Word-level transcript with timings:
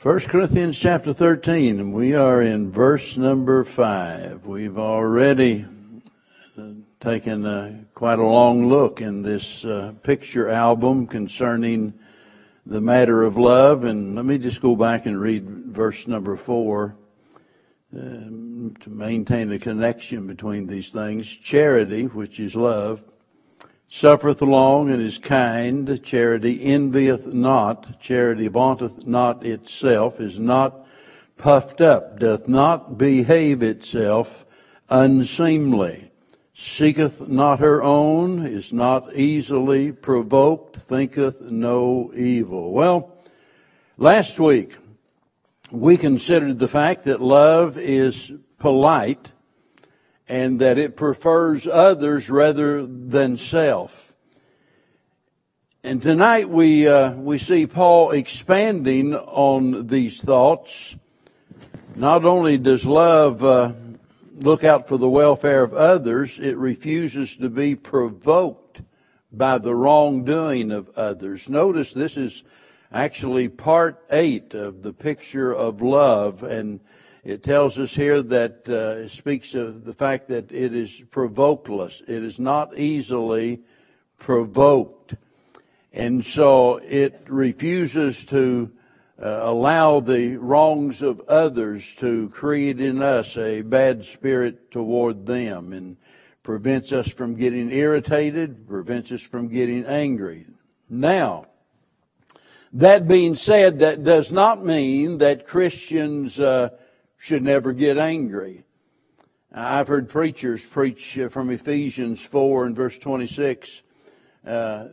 1 0.00 0.20
Corinthians 0.20 0.78
chapter 0.78 1.12
13, 1.12 1.80
and 1.80 1.92
we 1.92 2.14
are 2.14 2.40
in 2.40 2.70
verse 2.70 3.16
number 3.16 3.64
5. 3.64 4.46
We've 4.46 4.78
already 4.78 5.66
uh, 6.56 6.62
taken 7.00 7.44
a, 7.44 7.80
quite 7.94 8.20
a 8.20 8.24
long 8.24 8.68
look 8.68 9.00
in 9.00 9.22
this 9.22 9.64
uh, 9.64 9.94
picture 10.04 10.50
album 10.50 11.08
concerning 11.08 11.92
the 12.64 12.80
matter 12.80 13.24
of 13.24 13.36
love, 13.36 13.82
and 13.82 14.14
let 14.14 14.24
me 14.24 14.38
just 14.38 14.62
go 14.62 14.76
back 14.76 15.06
and 15.06 15.20
read 15.20 15.44
verse 15.48 16.06
number 16.06 16.36
4 16.36 16.94
um, 17.96 18.76
to 18.78 18.90
maintain 18.90 19.50
a 19.50 19.58
connection 19.58 20.28
between 20.28 20.68
these 20.68 20.92
things. 20.92 21.26
Charity, 21.28 22.04
which 22.04 22.38
is 22.38 22.54
love, 22.54 23.02
suffereth 23.88 24.42
long 24.42 24.90
and 24.90 25.02
is 25.02 25.18
kind. 25.18 26.02
Charity 26.02 26.62
envieth 26.64 27.26
not. 27.26 28.00
Charity 28.00 28.48
vaunteth 28.48 29.06
not 29.06 29.44
itself, 29.44 30.20
is 30.20 30.38
not 30.38 30.86
puffed 31.36 31.80
up, 31.80 32.18
doth 32.18 32.48
not 32.48 32.98
behave 32.98 33.62
itself 33.62 34.44
unseemly, 34.90 36.10
seeketh 36.54 37.28
not 37.28 37.60
her 37.60 37.82
own, 37.82 38.46
is 38.46 38.72
not 38.72 39.14
easily 39.14 39.92
provoked, 39.92 40.76
thinketh 40.76 41.50
no 41.50 42.10
evil. 42.14 42.72
Well, 42.72 43.12
last 43.96 44.40
week 44.40 44.76
we 45.70 45.96
considered 45.96 46.58
the 46.58 46.68
fact 46.68 47.04
that 47.04 47.20
love 47.20 47.78
is 47.78 48.32
polite 48.58 49.32
and 50.28 50.60
that 50.60 50.78
it 50.78 50.96
prefers 50.96 51.66
others 51.66 52.28
rather 52.28 52.84
than 52.86 53.36
self. 53.36 54.14
And 55.82 56.02
tonight 56.02 56.50
we, 56.50 56.86
uh, 56.86 57.12
we 57.12 57.38
see 57.38 57.66
Paul 57.66 58.10
expanding 58.10 59.14
on 59.14 59.86
these 59.86 60.20
thoughts. 60.20 60.96
Not 61.96 62.24
only 62.24 62.58
does 62.58 62.84
love 62.84 63.42
uh, 63.42 63.72
look 64.36 64.64
out 64.64 64.86
for 64.86 64.98
the 64.98 65.08
welfare 65.08 65.62
of 65.62 65.72
others, 65.72 66.38
it 66.38 66.56
refuses 66.58 67.36
to 67.36 67.48
be 67.48 67.74
provoked 67.74 68.82
by 69.32 69.58
the 69.58 69.74
wrongdoing 69.74 70.72
of 70.72 70.90
others. 70.90 71.48
Notice 71.48 71.92
this 71.92 72.16
is 72.16 72.42
actually 72.92 73.48
part 73.48 74.02
eight 74.10 74.54
of 74.54 74.82
the 74.82 74.92
picture 74.92 75.52
of 75.52 75.80
love 75.80 76.42
and 76.42 76.80
it 77.28 77.42
tells 77.42 77.78
us 77.78 77.94
here 77.94 78.22
that 78.22 78.66
uh, 78.70 79.02
it 79.02 79.10
speaks 79.10 79.54
of 79.54 79.84
the 79.84 79.92
fact 79.92 80.28
that 80.28 80.50
it 80.50 80.74
is 80.74 81.02
provokeless. 81.10 82.00
It 82.08 82.24
is 82.24 82.40
not 82.40 82.78
easily 82.78 83.60
provoked. 84.16 85.14
And 85.92 86.24
so 86.24 86.76
it 86.76 87.20
refuses 87.28 88.24
to 88.26 88.70
uh, 89.22 89.40
allow 89.42 90.00
the 90.00 90.38
wrongs 90.38 91.02
of 91.02 91.20
others 91.28 91.94
to 91.96 92.30
create 92.30 92.80
in 92.80 93.02
us 93.02 93.36
a 93.36 93.60
bad 93.60 94.06
spirit 94.06 94.70
toward 94.70 95.26
them 95.26 95.74
and 95.74 95.98
prevents 96.42 96.92
us 96.92 97.08
from 97.08 97.34
getting 97.34 97.70
irritated, 97.70 98.66
prevents 98.66 99.12
us 99.12 99.20
from 99.20 99.48
getting 99.48 99.84
angry. 99.84 100.46
Now, 100.88 101.44
that 102.72 103.06
being 103.06 103.34
said, 103.34 103.80
that 103.80 104.02
does 104.02 104.32
not 104.32 104.64
mean 104.64 105.18
that 105.18 105.46
Christians 105.46 106.40
uh, 106.40 106.70
should 107.18 107.42
never 107.42 107.72
get 107.72 107.98
angry. 107.98 108.64
I've 109.52 109.88
heard 109.88 110.08
preachers 110.08 110.64
preach 110.64 111.18
uh, 111.18 111.28
from 111.28 111.50
Ephesians 111.50 112.24
4 112.24 112.66
and 112.66 112.76
verse 112.76 112.96
26, 112.96 113.82
uh, 114.46 114.84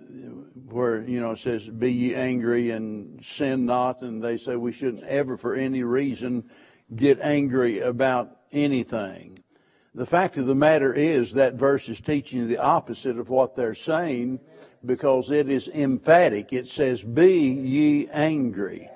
where, 0.69 1.01
you 1.01 1.19
know, 1.19 1.31
it 1.31 1.39
says, 1.39 1.67
Be 1.67 1.91
ye 1.91 2.15
angry 2.15 2.71
and 2.71 3.23
sin 3.23 3.65
not. 3.65 4.01
And 4.01 4.23
they 4.23 4.37
say 4.37 4.55
we 4.55 4.71
shouldn't 4.71 5.03
ever, 5.03 5.37
for 5.37 5.53
any 5.53 5.83
reason, 5.83 6.49
get 6.95 7.19
angry 7.21 7.79
about 7.79 8.37
anything. 8.51 9.39
The 9.93 10.05
fact 10.05 10.37
of 10.37 10.47
the 10.47 10.55
matter 10.55 10.93
is 10.93 11.33
that 11.33 11.53
verse 11.53 11.87
is 11.87 12.01
teaching 12.01 12.47
the 12.47 12.57
opposite 12.57 13.17
of 13.19 13.29
what 13.29 13.55
they're 13.55 13.75
saying 13.75 14.39
because 14.85 15.31
it 15.31 15.49
is 15.49 15.67
emphatic. 15.67 16.53
It 16.53 16.67
says, 16.67 17.03
Be 17.03 17.49
ye 17.49 18.07
angry 18.09 18.89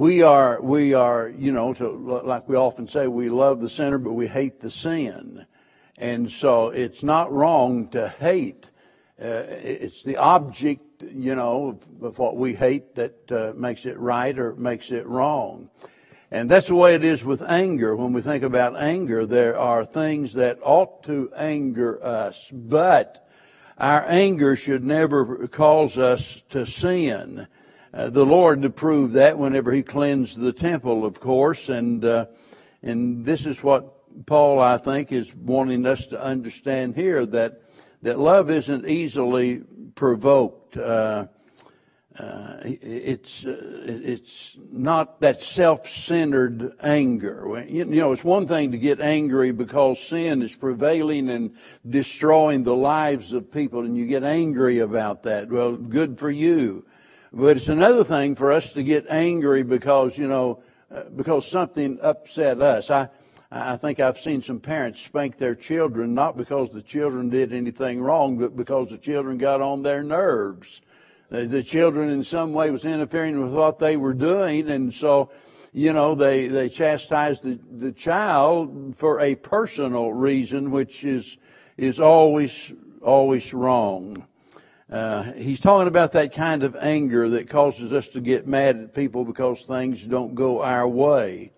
we 0.00 0.22
are, 0.22 0.62
we 0.62 0.94
are, 0.94 1.28
you 1.28 1.52
know, 1.52 1.74
to, 1.74 1.90
like 2.24 2.48
we 2.48 2.56
often 2.56 2.88
say, 2.88 3.06
we 3.06 3.28
love 3.28 3.60
the 3.60 3.68
sinner, 3.68 3.98
but 3.98 4.14
we 4.14 4.26
hate 4.26 4.58
the 4.58 4.70
sin. 4.70 5.44
And 5.98 6.30
so 6.30 6.70
it's 6.70 7.02
not 7.02 7.30
wrong 7.30 7.88
to 7.88 8.08
hate. 8.08 8.70
Uh, 9.20 9.44
it's 9.46 10.02
the 10.02 10.16
object, 10.16 11.02
you 11.02 11.34
know, 11.34 11.78
of, 12.00 12.18
what 12.18 12.38
we 12.38 12.54
hate 12.54 12.94
that 12.94 13.30
uh, 13.30 13.52
makes 13.54 13.84
it 13.84 13.98
right 13.98 14.38
or 14.38 14.54
makes 14.54 14.90
it 14.90 15.06
wrong. 15.06 15.68
And 16.30 16.50
that's 16.50 16.68
the 16.68 16.76
way 16.76 16.94
it 16.94 17.04
is 17.04 17.22
with 17.22 17.42
anger. 17.42 17.94
When 17.94 18.14
we 18.14 18.22
think 18.22 18.42
about 18.42 18.80
anger, 18.80 19.26
there 19.26 19.58
are 19.58 19.84
things 19.84 20.32
that 20.32 20.60
ought 20.62 21.02
to 21.02 21.30
anger 21.36 22.02
us, 22.02 22.48
but 22.50 23.28
our 23.76 24.06
anger 24.08 24.56
should 24.56 24.82
never 24.82 25.46
cause 25.48 25.98
us 25.98 26.42
to 26.48 26.64
sin. 26.64 27.48
Uh, 27.92 28.08
the 28.08 28.24
Lord 28.24 28.62
to 28.62 28.70
prove 28.70 29.12
that 29.12 29.36
whenever 29.36 29.72
He 29.72 29.82
cleansed 29.82 30.38
the 30.38 30.52
temple, 30.52 31.04
of 31.04 31.18
course, 31.18 31.68
and 31.68 32.04
uh, 32.04 32.26
and 32.82 33.24
this 33.24 33.46
is 33.46 33.62
what 33.62 34.26
Paul, 34.26 34.60
I 34.60 34.78
think, 34.78 35.10
is 35.10 35.34
wanting 35.34 35.86
us 35.86 36.06
to 36.08 36.22
understand 36.22 36.94
here 36.94 37.26
that 37.26 37.62
that 38.02 38.18
love 38.18 38.48
isn't 38.50 38.88
easily 38.88 39.62
provoked. 39.94 40.76
Uh, 40.76 41.26
uh 42.18 42.56
it's 42.64 43.44
uh, 43.44 43.56
it's 43.86 44.56
not 44.70 45.20
that 45.20 45.42
self-centered 45.42 46.76
anger. 46.80 47.64
You 47.68 47.86
know, 47.86 48.12
it's 48.12 48.22
one 48.22 48.46
thing 48.46 48.70
to 48.70 48.78
get 48.78 49.00
angry 49.00 49.50
because 49.50 50.00
sin 50.00 50.42
is 50.42 50.54
prevailing 50.54 51.28
and 51.28 51.56
destroying 51.88 52.62
the 52.62 52.76
lives 52.76 53.32
of 53.32 53.50
people, 53.50 53.80
and 53.80 53.96
you 53.96 54.06
get 54.06 54.22
angry 54.22 54.78
about 54.78 55.24
that. 55.24 55.50
Well, 55.50 55.76
good 55.76 56.20
for 56.20 56.30
you. 56.30 56.84
But 57.32 57.56
it's 57.56 57.68
another 57.68 58.02
thing 58.02 58.34
for 58.34 58.50
us 58.50 58.72
to 58.72 58.82
get 58.82 59.06
angry 59.08 59.62
because, 59.62 60.18
you 60.18 60.26
know, 60.26 60.62
uh, 60.92 61.04
because 61.14 61.46
something 61.46 61.98
upset 62.02 62.60
us. 62.60 62.90
I, 62.90 63.08
I 63.52 63.76
think 63.76 64.00
I've 64.00 64.18
seen 64.18 64.42
some 64.42 64.58
parents 64.58 65.00
spank 65.00 65.38
their 65.38 65.54
children 65.54 66.14
not 66.14 66.36
because 66.36 66.70
the 66.70 66.82
children 66.82 67.28
did 67.28 67.52
anything 67.52 68.00
wrong, 68.00 68.38
but 68.38 68.56
because 68.56 68.90
the 68.90 68.98
children 68.98 69.38
got 69.38 69.60
on 69.60 69.82
their 69.82 70.02
nerves. 70.02 70.82
The, 71.30 71.46
the 71.46 71.62
children 71.62 72.10
in 72.10 72.24
some 72.24 72.52
way 72.52 72.72
was 72.72 72.84
interfering 72.84 73.40
with 73.40 73.52
what 73.52 73.78
they 73.78 73.96
were 73.96 74.14
doing, 74.14 74.68
and 74.68 74.92
so, 74.92 75.30
you 75.72 75.92
know, 75.92 76.16
they, 76.16 76.48
they 76.48 76.68
chastised 76.68 77.44
the, 77.44 77.60
the 77.70 77.92
child 77.92 78.96
for 78.96 79.20
a 79.20 79.36
personal 79.36 80.12
reason, 80.12 80.72
which 80.72 81.04
is, 81.04 81.36
is 81.76 82.00
always, 82.00 82.72
always 83.02 83.54
wrong. 83.54 84.26
Uh, 84.90 85.32
he's 85.34 85.60
talking 85.60 85.86
about 85.86 86.10
that 86.12 86.34
kind 86.34 86.64
of 86.64 86.74
anger 86.74 87.28
that 87.28 87.48
causes 87.48 87.92
us 87.92 88.08
to 88.08 88.20
get 88.20 88.48
mad 88.48 88.76
at 88.76 88.94
people 88.94 89.24
because 89.24 89.62
things 89.62 90.04
don't 90.04 90.34
go 90.34 90.62
our 90.64 90.88
way. 90.88 91.52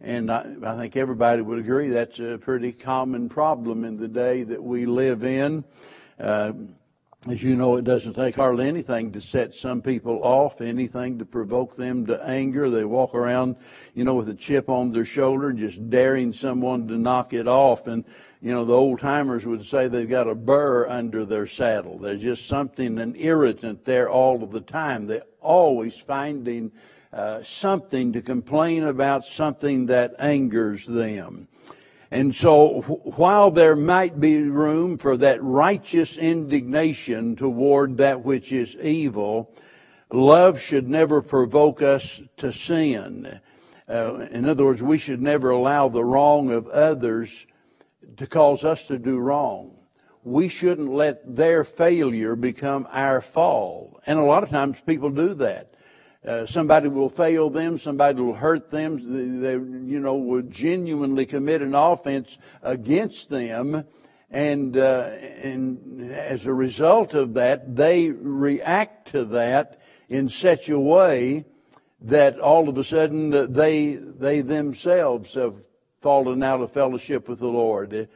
And 0.00 0.30
I, 0.30 0.54
I, 0.62 0.76
think 0.76 0.94
everybody 0.94 1.42
would 1.42 1.58
agree 1.58 1.88
that's 1.88 2.20
a 2.20 2.38
pretty 2.38 2.70
common 2.70 3.28
problem 3.28 3.84
in 3.84 3.96
the 3.96 4.06
day 4.06 4.44
that 4.44 4.62
we 4.62 4.86
live 4.86 5.24
in. 5.24 5.64
Uh, 6.20 6.52
as 7.28 7.42
you 7.42 7.56
know, 7.56 7.76
it 7.76 7.84
doesn't 7.84 8.14
take 8.14 8.36
hardly 8.36 8.68
anything 8.68 9.10
to 9.12 9.20
set 9.20 9.54
some 9.54 9.82
people 9.82 10.20
off, 10.22 10.60
anything 10.60 11.18
to 11.18 11.24
provoke 11.24 11.74
them 11.74 12.06
to 12.06 12.22
anger. 12.24 12.70
They 12.70 12.84
walk 12.84 13.14
around, 13.14 13.56
you 13.94 14.04
know, 14.04 14.14
with 14.14 14.28
a 14.28 14.34
chip 14.34 14.68
on 14.68 14.92
their 14.92 15.04
shoulder, 15.04 15.52
just 15.52 15.90
daring 15.90 16.32
someone 16.32 16.86
to 16.88 16.96
knock 16.96 17.32
it 17.32 17.48
off. 17.48 17.88
And 17.88 18.04
you 18.40 18.52
know, 18.52 18.64
the 18.64 18.74
old 18.74 19.00
timers 19.00 19.44
would 19.44 19.64
say 19.64 19.88
they've 19.88 20.08
got 20.08 20.28
a 20.28 20.34
burr 20.34 20.86
under 20.88 21.24
their 21.24 21.46
saddle. 21.46 21.98
There's 21.98 22.22
just 22.22 22.46
something, 22.46 22.98
an 23.00 23.16
irritant 23.16 23.84
there 23.84 24.08
all 24.08 24.44
of 24.44 24.52
the 24.52 24.60
time. 24.60 25.06
They're 25.06 25.24
always 25.40 25.96
finding 25.96 26.70
uh, 27.12 27.42
something 27.42 28.12
to 28.12 28.22
complain 28.22 28.84
about, 28.84 29.24
something 29.24 29.86
that 29.86 30.14
angers 30.18 30.86
them. 30.86 31.48
And 32.10 32.34
so, 32.34 32.82
while 33.16 33.50
there 33.50 33.74
might 33.74 34.20
be 34.20 34.42
room 34.42 34.96
for 34.96 35.16
that 35.16 35.42
righteous 35.42 36.16
indignation 36.16 37.34
toward 37.34 37.96
that 37.96 38.24
which 38.24 38.52
is 38.52 38.76
evil, 38.76 39.52
love 40.12 40.60
should 40.60 40.88
never 40.88 41.20
provoke 41.20 41.82
us 41.82 42.22
to 42.36 42.52
sin. 42.52 43.40
Uh, 43.88 44.26
in 44.30 44.48
other 44.48 44.64
words, 44.64 44.82
we 44.82 44.98
should 44.98 45.20
never 45.20 45.50
allow 45.50 45.88
the 45.88 46.04
wrong 46.04 46.52
of 46.52 46.68
others 46.68 47.46
to 48.16 48.26
cause 48.26 48.64
us 48.64 48.86
to 48.86 48.98
do 48.98 49.18
wrong. 49.18 49.72
We 50.22 50.48
shouldn't 50.48 50.92
let 50.92 51.36
their 51.36 51.64
failure 51.64 52.34
become 52.34 52.86
our 52.90 53.20
fall. 53.20 54.00
And 54.06 54.18
a 54.18 54.24
lot 54.24 54.42
of 54.42 54.50
times 54.50 54.80
people 54.80 55.10
do 55.10 55.34
that. 55.34 55.74
Uh, 56.26 56.44
somebody 56.44 56.88
will 56.88 57.08
fail 57.08 57.48
them, 57.48 57.78
somebody 57.78 58.20
will 58.20 58.34
hurt 58.34 58.68
them, 58.68 59.40
they, 59.40 59.52
you 59.52 60.00
know, 60.00 60.16
will 60.16 60.42
genuinely 60.42 61.24
commit 61.24 61.62
an 61.62 61.72
offense 61.72 62.36
against 62.62 63.30
them, 63.30 63.84
and, 64.28 64.76
uh, 64.76 65.10
and 65.42 66.10
as 66.10 66.46
a 66.46 66.52
result 66.52 67.14
of 67.14 67.34
that, 67.34 67.76
they 67.76 68.10
react 68.10 69.12
to 69.12 69.24
that 69.24 69.80
in 70.08 70.28
such 70.28 70.68
a 70.68 70.80
way 70.80 71.44
that 72.00 72.40
all 72.40 72.68
of 72.68 72.76
a 72.76 72.82
sudden 72.82 73.52
they, 73.52 73.94
they 73.94 74.40
themselves 74.40 75.34
have 75.34 75.54
fallen 76.00 76.42
out 76.42 76.60
of 76.60 76.72
fellowship 76.72 77.28
with 77.28 77.38
the 77.38 77.46
Lord. 77.46 78.08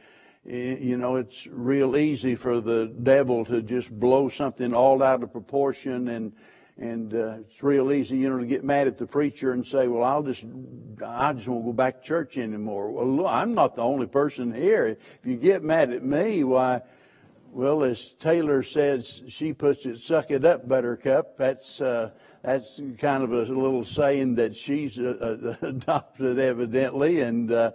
You 0.43 0.97
know, 0.97 1.15
it's 1.15 1.47
real 1.47 1.95
easy 1.95 2.35
for 2.35 2.59
the 2.59 2.93
devil 3.01 3.45
to 3.45 3.61
just 3.61 3.89
blow 3.89 4.27
something 4.27 4.73
all 4.73 5.01
out 5.01 5.23
of 5.23 5.31
proportion 5.31 6.09
and, 6.09 6.33
and 6.81 7.13
uh, 7.13 7.35
it's 7.47 7.61
real 7.61 7.91
easy, 7.91 8.17
you 8.17 8.29
know, 8.29 8.39
to 8.39 8.45
get 8.45 8.63
mad 8.63 8.87
at 8.87 8.97
the 8.97 9.05
preacher 9.05 9.51
and 9.51 9.65
say, 9.65 9.87
"Well, 9.87 10.03
I'll 10.03 10.23
just, 10.23 10.43
I 11.05 11.31
just 11.31 11.47
won't 11.47 11.63
go 11.63 11.73
back 11.73 12.01
to 12.01 12.07
church 12.07 12.37
anymore." 12.37 12.89
Well, 12.89 13.07
look, 13.07 13.27
I'm 13.29 13.53
not 13.53 13.75
the 13.75 13.83
only 13.83 14.07
person 14.07 14.51
here. 14.51 14.87
If 14.87 14.97
you 15.23 15.37
get 15.37 15.63
mad 15.63 15.91
at 15.91 16.03
me, 16.03 16.43
why? 16.43 16.81
Well, 17.53 17.83
as 17.83 18.13
Taylor 18.13 18.63
says, 18.63 19.21
she 19.27 19.53
puts 19.53 19.85
it, 19.85 19.99
"Suck 19.99 20.31
it 20.31 20.45
up, 20.45 20.67
Buttercup." 20.67 21.37
That's 21.37 21.81
uh, 21.81 22.11
that's 22.43 22.79
kind 22.97 23.23
of 23.23 23.33
a 23.33 23.41
little 23.41 23.83
saying 23.83 24.35
that 24.35 24.55
she's 24.55 24.97
uh, 24.97 25.53
uh 25.61 25.65
adopted, 25.67 26.39
evidently, 26.39 27.21
and 27.21 27.51
uh, 27.51 27.71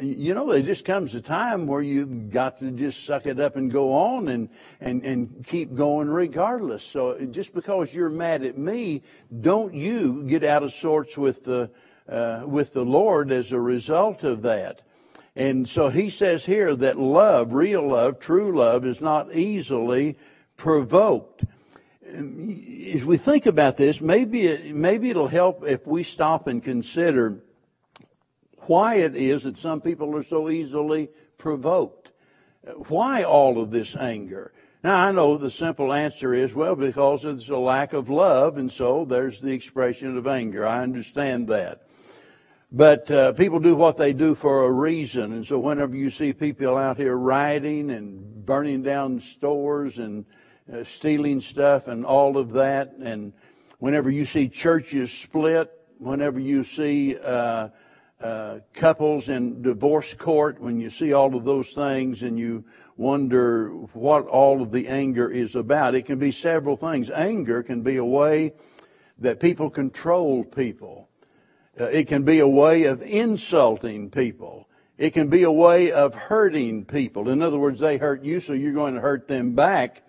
you 0.00 0.34
know, 0.34 0.52
there 0.52 0.62
just 0.62 0.84
comes 0.84 1.14
a 1.14 1.22
time 1.22 1.66
where 1.66 1.80
you've 1.80 2.30
got 2.30 2.58
to 2.58 2.70
just 2.70 3.04
suck 3.04 3.26
it 3.26 3.40
up 3.40 3.56
and 3.56 3.70
go 3.70 3.94
on 3.94 4.28
and, 4.28 4.50
and, 4.80 5.02
and 5.04 5.46
keep 5.46 5.74
going 5.74 6.08
regardless. 6.08 6.84
So 6.84 7.24
just 7.26 7.54
because 7.54 7.94
you're 7.94 8.10
mad 8.10 8.44
at 8.44 8.58
me, 8.58 9.02
don't 9.40 9.72
you 9.72 10.24
get 10.24 10.44
out 10.44 10.62
of 10.62 10.74
sorts 10.74 11.16
with 11.16 11.44
the, 11.44 11.70
uh, 12.08 12.42
with 12.44 12.74
the 12.74 12.84
Lord 12.84 13.32
as 13.32 13.52
a 13.52 13.60
result 13.60 14.22
of 14.22 14.42
that. 14.42 14.82
And 15.40 15.66
so 15.66 15.88
he 15.88 16.10
says 16.10 16.44
here 16.44 16.76
that 16.76 16.98
love, 16.98 17.54
real 17.54 17.88
love, 17.88 18.20
true 18.20 18.54
love 18.54 18.84
is 18.84 19.00
not 19.00 19.34
easily 19.34 20.18
provoked. 20.58 21.46
Um, 22.14 22.62
as 22.92 23.06
we 23.06 23.16
think 23.16 23.46
about 23.46 23.78
this, 23.78 24.02
maybe, 24.02 24.48
it, 24.48 24.74
maybe 24.74 25.08
it'll 25.08 25.28
help 25.28 25.64
if 25.66 25.86
we 25.86 26.02
stop 26.02 26.46
and 26.46 26.62
consider 26.62 27.38
why 28.66 28.96
it 28.96 29.16
is 29.16 29.44
that 29.44 29.56
some 29.56 29.80
people 29.80 30.14
are 30.14 30.22
so 30.22 30.50
easily 30.50 31.08
provoked. 31.38 32.10
Why 32.88 33.22
all 33.22 33.62
of 33.62 33.70
this 33.70 33.96
anger? 33.96 34.52
Now, 34.84 35.06
I 35.06 35.10
know 35.10 35.38
the 35.38 35.50
simple 35.50 35.94
answer 35.94 36.34
is, 36.34 36.54
well, 36.54 36.76
because 36.76 37.22
there's 37.22 37.48
a 37.48 37.56
lack 37.56 37.94
of 37.94 38.10
love, 38.10 38.58
and 38.58 38.70
so 38.70 39.06
there's 39.06 39.40
the 39.40 39.52
expression 39.52 40.18
of 40.18 40.26
anger. 40.26 40.66
I 40.66 40.82
understand 40.82 41.48
that. 41.48 41.86
But 42.72 43.10
uh, 43.10 43.32
people 43.32 43.58
do 43.58 43.74
what 43.74 43.96
they 43.96 44.12
do 44.12 44.36
for 44.36 44.64
a 44.64 44.70
reason, 44.70 45.32
and 45.32 45.44
so 45.44 45.58
whenever 45.58 45.96
you 45.96 46.08
see 46.08 46.32
people 46.32 46.76
out 46.76 46.96
here 46.96 47.16
rioting 47.16 47.90
and 47.90 48.46
burning 48.46 48.82
down 48.82 49.18
stores 49.18 49.98
and 49.98 50.24
uh, 50.72 50.84
stealing 50.84 51.40
stuff 51.40 51.88
and 51.88 52.04
all 52.06 52.38
of 52.38 52.52
that, 52.52 52.92
and 52.92 53.32
whenever 53.80 54.08
you 54.08 54.24
see 54.24 54.48
churches 54.48 55.10
split, 55.10 55.68
whenever 55.98 56.38
you 56.38 56.62
see 56.62 57.18
uh, 57.18 57.70
uh, 58.20 58.58
couples 58.72 59.28
in 59.28 59.62
divorce 59.62 60.14
court, 60.14 60.60
when 60.60 60.78
you 60.78 60.90
see 60.90 61.12
all 61.12 61.34
of 61.34 61.44
those 61.44 61.72
things 61.72 62.22
and 62.22 62.38
you 62.38 62.64
wonder 62.96 63.70
what 63.94 64.26
all 64.26 64.62
of 64.62 64.70
the 64.70 64.86
anger 64.86 65.28
is 65.28 65.56
about, 65.56 65.96
it 65.96 66.06
can 66.06 66.20
be 66.20 66.30
several 66.30 66.76
things. 66.76 67.10
Anger 67.10 67.64
can 67.64 67.82
be 67.82 67.96
a 67.96 68.04
way 68.04 68.52
that 69.18 69.40
people 69.40 69.70
control 69.70 70.44
people. 70.44 71.09
Uh, 71.78 71.84
it 71.84 72.08
can 72.08 72.24
be 72.24 72.40
a 72.40 72.48
way 72.48 72.84
of 72.84 73.02
insulting 73.02 74.10
people. 74.10 74.68
It 74.98 75.10
can 75.10 75.28
be 75.28 75.44
a 75.44 75.52
way 75.52 75.92
of 75.92 76.14
hurting 76.14 76.84
people. 76.84 77.28
In 77.28 77.42
other 77.42 77.58
words, 77.58 77.80
they 77.80 77.96
hurt 77.96 78.22
you, 78.22 78.40
so 78.40 78.52
you're 78.52 78.72
going 78.72 78.94
to 78.94 79.00
hurt 79.00 79.28
them 79.28 79.54
back. 79.54 80.02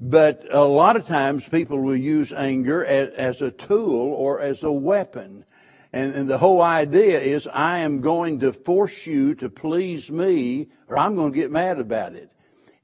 But 0.00 0.46
a 0.50 0.64
lot 0.64 0.96
of 0.96 1.06
times 1.06 1.48
people 1.48 1.80
will 1.80 1.96
use 1.96 2.32
anger 2.32 2.84
as, 2.84 3.10
as 3.10 3.42
a 3.42 3.50
tool 3.50 4.12
or 4.12 4.40
as 4.40 4.64
a 4.64 4.72
weapon. 4.72 5.44
And, 5.92 6.14
and, 6.14 6.28
the 6.28 6.38
whole 6.38 6.60
idea 6.60 7.20
is 7.20 7.46
I 7.46 7.78
am 7.78 8.00
going 8.00 8.40
to 8.40 8.52
force 8.52 9.06
you 9.06 9.34
to 9.36 9.48
please 9.48 10.10
me 10.10 10.68
or 10.88 10.98
I'm 10.98 11.14
going 11.14 11.32
to 11.32 11.38
get 11.38 11.50
mad 11.50 11.78
about 11.78 12.14
it. 12.14 12.30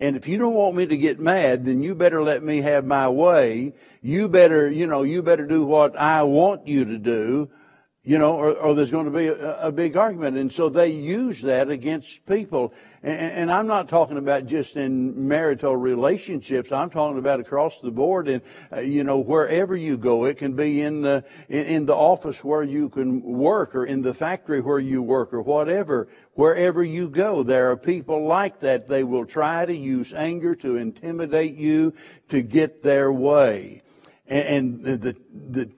And 0.00 0.16
if 0.16 0.26
you 0.28 0.38
don't 0.38 0.54
want 0.54 0.76
me 0.76 0.86
to 0.86 0.96
get 0.96 1.20
mad, 1.20 1.64
then 1.64 1.82
you 1.82 1.94
better 1.94 2.22
let 2.22 2.42
me 2.42 2.62
have 2.62 2.84
my 2.84 3.08
way. 3.08 3.74
You 4.00 4.28
better, 4.28 4.70
you 4.70 4.86
know, 4.86 5.02
you 5.02 5.22
better 5.22 5.46
do 5.46 5.64
what 5.64 5.98
I 5.98 6.22
want 6.22 6.66
you 6.66 6.84
to 6.86 6.98
do 6.98 7.50
you 8.04 8.18
know, 8.18 8.34
or, 8.34 8.52
or 8.54 8.74
there's 8.74 8.90
going 8.90 9.04
to 9.04 9.16
be 9.16 9.28
a, 9.28 9.66
a, 9.66 9.70
big 9.70 9.96
argument. 9.96 10.36
And 10.36 10.50
so 10.50 10.68
they 10.68 10.88
use 10.88 11.40
that 11.42 11.70
against 11.70 12.26
people. 12.26 12.74
And, 13.00 13.32
and, 13.32 13.52
I'm 13.52 13.68
not 13.68 13.88
talking 13.88 14.18
about 14.18 14.46
just 14.46 14.76
in 14.76 15.28
marital 15.28 15.76
relationships. 15.76 16.72
I'm 16.72 16.90
talking 16.90 17.18
about 17.18 17.38
across 17.38 17.78
the 17.78 17.92
board 17.92 18.26
and, 18.26 18.42
uh, 18.72 18.80
you 18.80 19.04
know, 19.04 19.20
wherever 19.20 19.76
you 19.76 19.96
go. 19.96 20.24
It 20.24 20.36
can 20.36 20.54
be 20.54 20.80
in 20.80 21.02
the, 21.02 21.24
in, 21.48 21.66
in 21.66 21.86
the 21.86 21.94
office 21.94 22.42
where 22.42 22.64
you 22.64 22.88
can 22.88 23.22
work 23.22 23.76
or 23.76 23.84
in 23.84 24.02
the 24.02 24.14
factory 24.14 24.60
where 24.60 24.80
you 24.80 25.00
work 25.00 25.32
or 25.32 25.42
whatever. 25.42 26.08
Wherever 26.34 26.82
you 26.82 27.08
go, 27.08 27.44
there 27.44 27.70
are 27.70 27.76
people 27.76 28.26
like 28.26 28.58
that. 28.60 28.88
They 28.88 29.04
will 29.04 29.26
try 29.26 29.64
to 29.64 29.76
use 29.76 30.12
anger 30.12 30.56
to 30.56 30.76
intimidate 30.76 31.54
you 31.54 31.94
to 32.30 32.42
get 32.42 32.82
their 32.82 33.12
way. 33.12 33.82
And, 34.26 34.48
and 34.48 35.00
the, 35.00 35.16
the, 35.32 35.70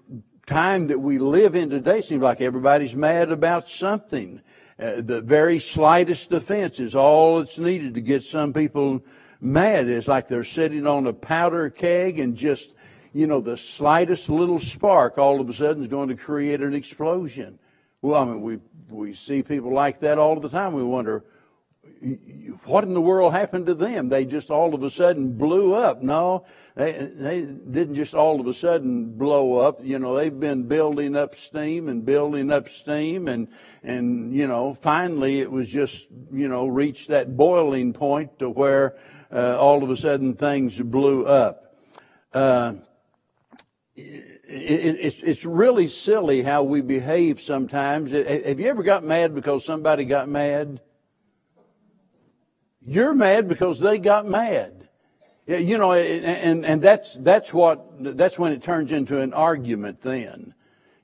time 0.47 0.89
that 0.89 0.99
we 0.99 1.19
live 1.19 1.55
in 1.55 1.71
today 1.71 2.01
seems 2.01 2.23
like 2.23 2.41
everybody's 2.41 2.95
mad 2.95 3.31
about 3.31 3.69
something. 3.69 4.41
Uh, 4.79 5.01
the 5.01 5.21
very 5.21 5.59
slightest 5.59 6.33
offense 6.33 6.81
is 6.81 6.95
all 6.95 7.39
that's 7.39 7.59
needed 7.59 7.95
to 7.95 8.01
get 8.01 8.23
some 8.23 8.53
people 8.53 9.05
mad. 9.41 9.89
It's 9.89 10.09
like 10.09 10.29
they're 10.29 10.45
sitting 10.45 10.87
on 10.87 11.07
a 11.07 11.13
powder 11.13 11.71
keg 11.71 12.19
and 12.19 12.37
just, 12.37 12.75
you 13.13 13.27
know, 13.27 13.41
the 13.41 13.57
slightest 13.57 14.29
little 14.29 14.59
spark 14.59 15.17
all 15.17 15.41
of 15.41 15.49
a 15.49 15.55
sudden 15.55 15.83
is 15.83 15.89
going 15.89 16.09
to 16.09 16.17
create 16.17 16.61
an 16.61 16.75
explosion. 16.75 17.59
Well, 18.03 18.21
I 18.21 18.25
mean, 18.25 18.43
we, 18.43 18.59
we 18.91 19.15
see 19.15 19.43
people 19.43 19.73
like 19.73 20.01
that 20.01 20.19
all 20.19 20.39
the 20.41 20.49
time. 20.49 20.73
We 20.73 20.83
wonder, 20.83 21.25
what 22.65 22.85
in 22.85 22.95
the 22.95 23.01
world 23.01 23.33
happened 23.33 23.67
to 23.67 23.75
them? 23.75 24.09
They 24.09 24.25
just 24.25 24.51
all 24.51 24.75
of 24.75 24.83
a 24.83 24.91
sudden 24.91 25.33
blew 25.33 25.75
up. 25.75 26.03
No, 26.03 26.45
they, 26.75 26.93
they 26.93 27.41
didn't 27.43 27.95
just 27.95 28.15
all 28.15 28.41
of 28.41 28.47
a 28.47 28.55
sudden 28.55 29.17
blow 29.17 29.59
up. 29.59 29.79
You 29.83 29.99
know, 29.99 30.15
they've 30.15 30.39
been 30.39 30.65
building 30.65 31.17
up 31.17 31.35
steam 31.35 31.89
and 31.89 32.05
building 32.05 32.53
up 32.53 32.69
steam 32.69 33.29
and, 33.29 33.49
and, 33.83 34.35
you 34.35 34.47
know, 34.47 34.75
finally 34.75 35.41
it 35.41 35.51
was 35.51 35.69
just, 35.69 36.07
you 36.33 36.49
know, 36.49 36.67
reached 36.67 37.09
that 37.09 37.37
boiling 37.37 37.93
point 37.93 38.39
to 38.39 38.51
where, 38.51 38.97
uh, 39.33 39.57
all 39.59 39.83
of 39.83 39.91
a 39.91 39.97
sudden 39.97 40.35
things 40.35 40.81
blew 40.81 41.27
up. 41.27 41.77
Uh, 42.33 42.75
it, 43.97 44.97
it's, 45.01 45.23
it's 45.23 45.45
really 45.45 45.89
silly 45.89 46.43
how 46.43 46.63
we 46.63 46.81
behave 46.81 47.41
sometimes. 47.41 48.11
Have 48.11 48.61
you 48.61 48.69
ever 48.69 48.83
got 48.83 49.05
mad 49.05 49.35
because 49.35 49.65
somebody 49.65 50.05
got 50.05 50.29
mad? 50.29 50.81
You're 52.87 53.15
mad 53.15 53.49
because 53.49 53.81
they 53.81 53.99
got 53.99 54.27
mad. 54.27 54.89
You 55.47 55.77
know, 55.77 55.93
and, 55.93 56.65
and 56.65 56.83
that's, 56.83 57.15
that's 57.15 57.53
what, 57.53 58.17
that's 58.17 58.39
when 58.39 58.53
it 58.53 58.63
turns 58.63 58.93
into 58.93 59.21
an 59.21 59.35
argument 59.35 60.01
then. 60.01 60.55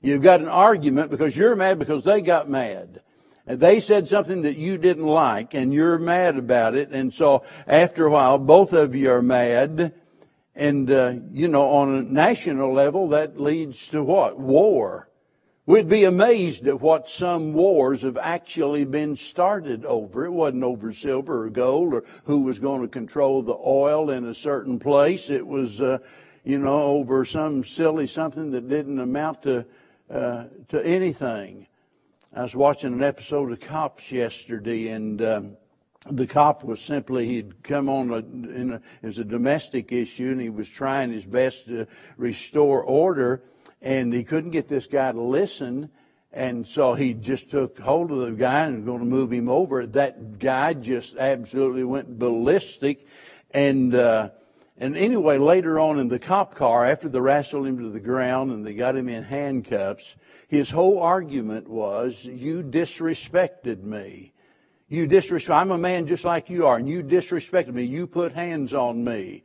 You've 0.01 0.23
got 0.23 0.41
an 0.41 0.47
argument 0.47 1.11
because 1.11 1.37
you're 1.37 1.55
mad 1.55 1.77
because 1.77 2.03
they 2.03 2.21
got 2.21 2.49
mad. 2.49 3.01
And 3.45 3.59
they 3.59 3.79
said 3.79 4.07
something 4.07 4.43
that 4.43 4.57
you 4.57 4.77
didn't 4.77 5.05
like 5.05 5.53
and 5.53 5.73
you're 5.73 5.99
mad 5.99 6.37
about 6.37 6.75
it. 6.75 6.89
And 6.89 7.13
so 7.13 7.43
after 7.67 8.07
a 8.07 8.11
while, 8.11 8.39
both 8.39 8.73
of 8.73 8.95
you 8.95 9.11
are 9.11 9.21
mad. 9.21 9.93
And, 10.55 10.91
uh, 10.91 11.13
you 11.29 11.47
know, 11.47 11.69
on 11.69 11.95
a 11.95 12.01
national 12.01 12.73
level, 12.73 13.09
that 13.09 13.39
leads 13.39 13.87
to 13.89 14.03
what? 14.03 14.39
War. 14.39 15.07
We'd 15.67 15.87
be 15.87 16.05
amazed 16.05 16.65
at 16.65 16.81
what 16.81 17.07
some 17.07 17.53
wars 17.53 18.01
have 18.01 18.17
actually 18.17 18.83
been 18.83 19.15
started 19.15 19.85
over. 19.85 20.25
It 20.25 20.31
wasn't 20.31 20.63
over 20.63 20.91
silver 20.91 21.43
or 21.43 21.49
gold 21.51 21.93
or 21.93 22.03
who 22.23 22.41
was 22.41 22.57
going 22.57 22.81
to 22.81 22.87
control 22.87 23.43
the 23.43 23.57
oil 23.63 24.09
in 24.09 24.25
a 24.25 24.33
certain 24.33 24.79
place. 24.79 25.29
It 25.29 25.45
was, 25.45 25.79
uh, 25.79 25.99
you 26.43 26.57
know, 26.57 26.81
over 26.81 27.23
some 27.25 27.63
silly 27.63 28.07
something 28.07 28.49
that 28.51 28.67
didn't 28.69 28.99
amount 28.99 29.43
to, 29.43 29.65
uh, 30.09 30.45
to 30.69 30.83
anything. 30.83 31.67
I 32.35 32.41
was 32.41 32.55
watching 32.55 32.93
an 32.93 33.03
episode 33.03 33.51
of 33.51 33.59
Cops 33.59 34.11
yesterday 34.11 34.87
and, 34.87 35.21
um, 35.21 35.57
the 36.09 36.25
cop 36.25 36.63
was 36.63 36.81
simply 36.81 37.27
he'd 37.27 37.61
come 37.61 37.87
on 37.87 38.09
a, 38.09 38.73
a, 38.73 38.81
as 39.07 39.19
a 39.19 39.23
domestic 39.23 39.91
issue 39.91 40.31
and 40.31 40.41
he 40.41 40.49
was 40.49 40.67
trying 40.67 41.11
his 41.11 41.25
best 41.25 41.67
to 41.67 41.85
restore 42.17 42.81
order 42.81 43.43
and 43.81 44.13
he 44.13 44.23
couldn't 44.23 44.51
get 44.51 44.67
this 44.67 44.87
guy 44.87 45.11
to 45.11 45.21
listen. 45.21 45.89
And 46.33 46.65
so 46.65 46.93
he 46.93 47.13
just 47.13 47.49
took 47.49 47.77
hold 47.79 48.11
of 48.11 48.19
the 48.19 48.31
guy 48.31 48.65
and 48.65 48.77
was 48.77 48.85
going 48.85 48.99
to 48.99 49.05
move 49.05 49.31
him 49.31 49.49
over. 49.49 49.85
That 49.85 50.39
guy 50.39 50.73
just 50.73 51.17
absolutely 51.17 51.83
went 51.83 52.17
ballistic. 52.17 53.05
And, 53.51 53.93
uh, 53.93 54.29
and 54.77 54.95
anyway, 54.95 55.37
later 55.37 55.79
on 55.79 55.99
in 55.99 56.07
the 56.07 56.19
cop 56.19 56.55
car, 56.55 56.85
after 56.85 57.09
they 57.09 57.19
wrestled 57.19 57.67
him 57.67 57.79
to 57.79 57.89
the 57.89 57.99
ground 57.99 58.51
and 58.51 58.65
they 58.65 58.73
got 58.73 58.95
him 58.95 59.09
in 59.09 59.23
handcuffs, 59.23 60.15
his 60.47 60.69
whole 60.69 61.01
argument 61.01 61.69
was, 61.69 62.23
you 62.25 62.63
disrespected 62.63 63.83
me. 63.83 64.33
You 64.87 65.07
disrespect, 65.07 65.55
I'm 65.55 65.71
a 65.71 65.77
man 65.77 66.07
just 66.07 66.25
like 66.25 66.49
you 66.49 66.67
are, 66.67 66.75
and 66.75 66.87
you 66.87 67.03
disrespected 67.03 67.73
me. 67.73 67.83
You 67.83 68.07
put 68.07 68.33
hands 68.33 68.73
on 68.73 69.03
me. 69.03 69.43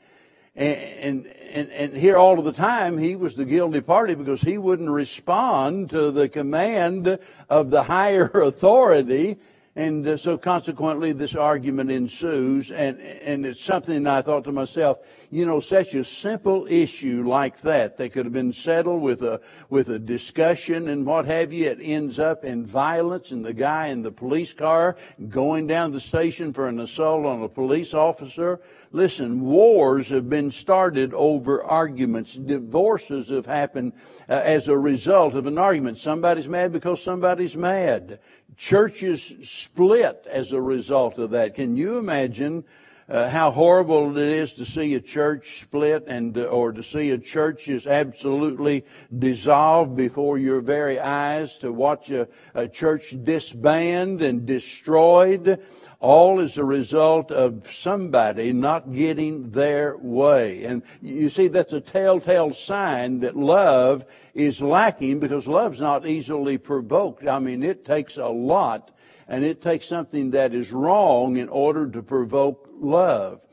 And, 0.56 1.26
and, 1.52 1.70
and 1.70 1.96
here 1.96 2.16
all 2.16 2.38
of 2.38 2.44
the 2.44 2.52
time 2.52 2.98
he 2.98 3.14
was 3.16 3.34
the 3.34 3.44
guilty 3.44 3.80
party 3.80 4.14
because 4.14 4.40
he 4.40 4.58
wouldn't 4.58 4.90
respond 4.90 5.90
to 5.90 6.10
the 6.10 6.28
command 6.28 7.18
of 7.48 7.70
the 7.70 7.82
higher 7.82 8.24
authority. 8.34 9.38
And 9.76 10.08
uh, 10.08 10.16
so 10.16 10.38
consequently 10.38 11.12
this 11.12 11.34
argument 11.34 11.90
ensues 11.90 12.72
and, 12.72 12.98
and 12.98 13.44
it's 13.44 13.62
something 13.62 14.06
I 14.06 14.22
thought 14.22 14.44
to 14.44 14.52
myself, 14.52 15.00
you 15.30 15.44
know, 15.44 15.60
such 15.60 15.94
a 15.94 16.02
simple 16.02 16.66
issue 16.66 17.28
like 17.28 17.60
that, 17.60 17.98
that 17.98 18.12
could 18.12 18.24
have 18.24 18.32
been 18.32 18.54
settled 18.54 19.02
with 19.02 19.22
a, 19.22 19.42
with 19.68 19.90
a 19.90 19.98
discussion 19.98 20.88
and 20.88 21.04
what 21.04 21.26
have 21.26 21.52
you. 21.52 21.66
It 21.66 21.80
ends 21.82 22.18
up 22.18 22.42
in 22.42 22.64
violence 22.64 23.32
and 23.32 23.44
the 23.44 23.52
guy 23.52 23.88
in 23.88 24.02
the 24.02 24.10
police 24.10 24.54
car 24.54 24.96
going 25.28 25.66
down 25.66 25.92
the 25.92 26.00
station 26.00 26.54
for 26.54 26.68
an 26.68 26.80
assault 26.80 27.26
on 27.26 27.42
a 27.42 27.48
police 27.48 27.92
officer. 27.92 28.60
Listen, 28.92 29.42
wars 29.42 30.08
have 30.08 30.30
been 30.30 30.50
started 30.50 31.12
over 31.12 31.62
arguments. 31.62 32.32
Divorces 32.32 33.28
have 33.28 33.44
happened 33.44 33.92
uh, 34.26 34.40
as 34.42 34.68
a 34.68 34.78
result 34.78 35.34
of 35.34 35.46
an 35.46 35.58
argument. 35.58 35.98
Somebody's 35.98 36.48
mad 36.48 36.72
because 36.72 37.02
somebody's 37.02 37.56
mad. 37.56 38.20
Churches 38.56 39.34
split 39.42 40.26
as 40.30 40.52
a 40.52 40.60
result 40.60 41.18
of 41.18 41.30
that. 41.30 41.54
Can 41.54 41.76
you 41.76 41.98
imagine 41.98 42.64
uh, 43.08 43.28
how 43.28 43.50
horrible 43.50 44.16
it 44.16 44.28
is 44.28 44.54
to 44.54 44.64
see 44.64 44.94
a 44.94 45.00
church 45.00 45.60
split 45.60 46.04
and 46.08 46.36
uh, 46.36 46.44
or 46.44 46.72
to 46.72 46.82
see 46.82 47.10
a 47.10 47.18
church 47.18 47.68
is 47.68 47.86
absolutely 47.86 48.84
dissolved 49.16 49.94
before 49.94 50.38
your 50.38 50.60
very 50.60 50.98
eyes 50.98 51.58
to 51.58 51.72
watch 51.72 52.10
a, 52.10 52.26
a 52.54 52.66
church 52.66 53.14
disband 53.22 54.22
and 54.22 54.44
destroyed 54.44 55.62
all 56.00 56.40
is 56.40 56.58
a 56.58 56.64
result 56.64 57.30
of 57.30 57.70
somebody 57.70 58.52
not 58.52 58.92
getting 58.92 59.50
their 59.50 59.96
way. 59.96 60.64
And 60.64 60.82
you 61.00 61.28
see, 61.28 61.48
that's 61.48 61.72
a 61.72 61.80
telltale 61.80 62.52
sign 62.52 63.20
that 63.20 63.36
love 63.36 64.04
is 64.34 64.60
lacking 64.60 65.20
because 65.20 65.46
love's 65.46 65.80
not 65.80 66.06
easily 66.06 66.58
provoked. 66.58 67.26
I 67.26 67.38
mean, 67.38 67.62
it 67.62 67.84
takes 67.84 68.16
a 68.16 68.28
lot 68.28 68.90
and 69.28 69.44
it 69.44 69.62
takes 69.62 69.86
something 69.86 70.32
that 70.32 70.54
is 70.54 70.70
wrong 70.70 71.36
in 71.36 71.48
order 71.48 71.88
to 71.88 72.02
provoke 72.02 72.68
love. 72.78 73.45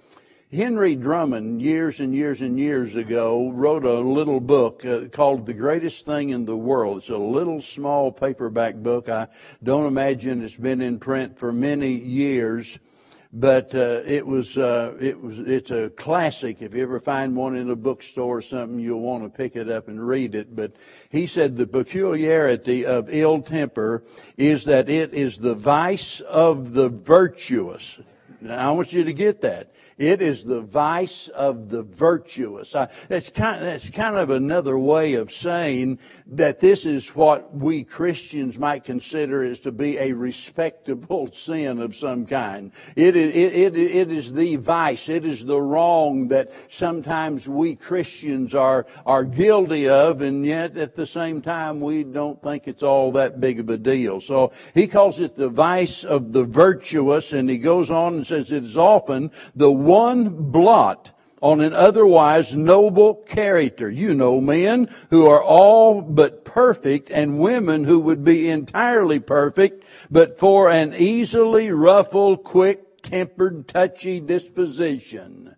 Henry 0.54 0.96
Drummond, 0.96 1.64
years 1.64 2.00
and 2.00 2.14
years 2.14 2.42
and 2.42 2.60
years 2.60 2.96
ago, 2.96 3.50
wrote 3.50 3.86
a 3.86 4.00
little 4.00 4.40
book 4.40 4.86
uh, 4.86 5.08
called 5.08 5.48
The 5.48 5.54
Greatest 5.54 6.06
Thing 6.06 6.30
in 6.30 6.46
the 6.46 6.56
World. 6.56 7.00
It's 7.00 7.10
a 7.10 7.18
little 7.18 7.60
small 7.60 8.12
paperback 8.12 8.76
book. 8.76 9.10
I 9.10 9.30
don't 9.64 9.88
imagine 9.88 10.44
it's 10.44 10.56
been 10.56 10.80
in 10.82 11.00
print 11.00 11.40
for 11.40 11.52
many 11.52 11.94
years 11.94 12.78
but 13.36 13.74
uh, 13.74 14.02
it 14.06 14.28
was 14.28 14.60
uh, 14.60 14.96
it 15.02 15.20
was 15.20 15.40
it's 15.40 15.72
a 15.72 15.90
classic. 15.90 16.62
If 16.62 16.76
you 16.76 16.84
ever 16.84 17.00
find 17.00 17.36
one 17.36 17.56
in 17.56 17.72
a 17.72 17.76
bookstore 17.76 18.38
or 18.38 18.42
something, 18.44 18.78
you'll 18.78 19.00
want 19.00 19.24
to 19.24 19.30
pick 19.30 19.56
it 19.56 19.72
up 19.72 19.88
and 19.88 20.06
read 20.06 20.36
it. 20.36 20.56
But 20.56 20.76
he 21.10 21.26
said 21.26 21.56
the 21.56 21.66
peculiarity 21.66 22.86
of 22.86 23.10
ill 23.10 23.42
temper 23.42 24.04
is 24.38 24.66
that 24.66 24.88
it 24.88 25.16
is 25.16 25.40
the 25.40 25.56
vice 25.56 26.20
of 26.20 26.74
the 26.74 26.90
virtuous. 26.90 28.00
Now, 28.40 28.70
I 28.70 28.72
want 28.72 28.94
you 28.94 29.04
to 29.04 29.14
get 29.14 29.42
that. 29.42 29.74
It 30.04 30.22
is 30.22 30.44
the 30.44 30.62
vice 30.62 31.30
of 31.30 31.70
the 31.70 31.84
virtuous. 31.84 32.76
That's 33.08 33.30
kind, 33.30 33.64
that's 33.64 33.90
kind 33.90 34.18
of 34.18 34.30
another 34.30 34.78
way 34.78 35.14
of 35.14 35.32
saying 35.32 36.00
that 36.28 36.60
this 36.60 36.86
is 36.86 37.16
what 37.16 37.56
we 37.56 37.84
Christians 37.84 38.60
might 38.60 38.84
consider 38.84 39.44
as 39.44 39.60
to 39.62 39.72
be 39.72 39.98
a 39.98 40.12
respectable 40.12 41.32
sin 41.34 41.80
of 41.80 41.96
some 41.96 42.26
kind. 42.26 42.72
It 42.96 43.16
is, 43.16 43.34
it, 43.34 43.54
it, 43.54 43.78
it 43.78 44.12
is 44.12 44.34
the 44.34 44.58
vice. 44.58 45.08
It 45.08 45.26
is 45.26 45.46
the 45.46 45.62
wrong 45.62 46.28
that 46.30 46.52
sometimes 46.70 47.48
we 47.48 47.76
Christians 47.76 48.54
are, 48.54 48.86
are 49.06 49.24
guilty 49.24 49.88
of, 49.88 50.22
and 50.22 50.46
yet 50.46 50.76
at 50.76 50.96
the 50.96 51.08
same 51.08 51.42
time 51.42 51.80
we 51.80 52.04
don't 52.04 52.42
think 52.42 52.68
it's 52.68 52.84
all 52.84 53.14
that 53.14 53.40
big 53.40 53.60
of 53.60 53.70
a 53.70 53.78
deal. 53.78 54.20
So 54.20 54.52
he 54.74 54.88
calls 54.88 55.20
it 55.20 55.36
the 55.36 55.50
vice 55.50 56.04
of 56.04 56.34
the 56.34 56.44
virtuous, 56.44 57.32
and 57.32 57.50
he 57.50 57.58
goes 57.58 57.90
on 57.90 58.16
and 58.16 58.28
says 58.28 58.52
it 58.52 58.64
is 58.64 58.78
often 58.78 59.32
the 59.56 59.72
one 59.94 60.30
blot 60.52 61.12
on 61.40 61.62
an 61.62 61.74
otherwise 61.74 62.56
noble 62.56 63.14
character. 63.14 63.92
You 63.92 64.16
know 64.16 64.42
men 64.42 64.90
who 65.12 65.28
are 65.28 65.44
all 65.44 66.02
but 66.02 66.44
perfect 66.44 67.12
and 67.12 67.38
women 67.38 67.84
who 67.84 68.00
would 68.00 68.24
be 68.24 68.50
entirely 68.50 69.20
perfect, 69.20 69.84
but 70.10 70.40
for 70.40 70.72
an 70.72 70.96
easily 70.98 71.70
ruffled, 71.70 72.44
quick 72.44 73.04
tempered, 73.04 73.68
touchy 73.68 74.20
disposition. 74.20 75.56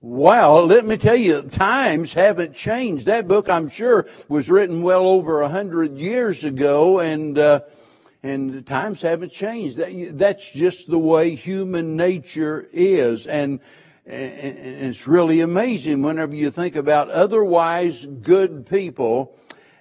Well, 0.00 0.64
let 0.64 0.86
me 0.86 0.96
tell 0.96 1.16
you, 1.16 1.42
times 1.42 2.14
haven't 2.14 2.54
changed. 2.54 3.04
That 3.04 3.28
book, 3.28 3.50
I'm 3.50 3.68
sure, 3.68 4.06
was 4.30 4.48
written 4.48 4.82
well 4.82 5.06
over 5.06 5.42
a 5.42 5.50
hundred 5.50 5.98
years 5.98 6.42
ago, 6.42 7.00
and 7.00 7.36
uh, 7.36 7.60
and 8.22 8.66
times 8.66 9.02
haven't 9.02 9.32
changed. 9.32 9.76
That, 9.76 10.18
that's 10.18 10.48
just 10.50 10.90
the 10.90 10.98
way 10.98 11.34
human 11.34 11.96
nature 11.96 12.68
is. 12.72 13.26
And, 13.26 13.60
and 14.06 14.58
it's 14.58 15.06
really 15.06 15.40
amazing 15.40 16.02
whenever 16.02 16.34
you 16.34 16.50
think 16.50 16.76
about 16.76 17.10
otherwise 17.10 18.04
good 18.04 18.66
people 18.66 19.36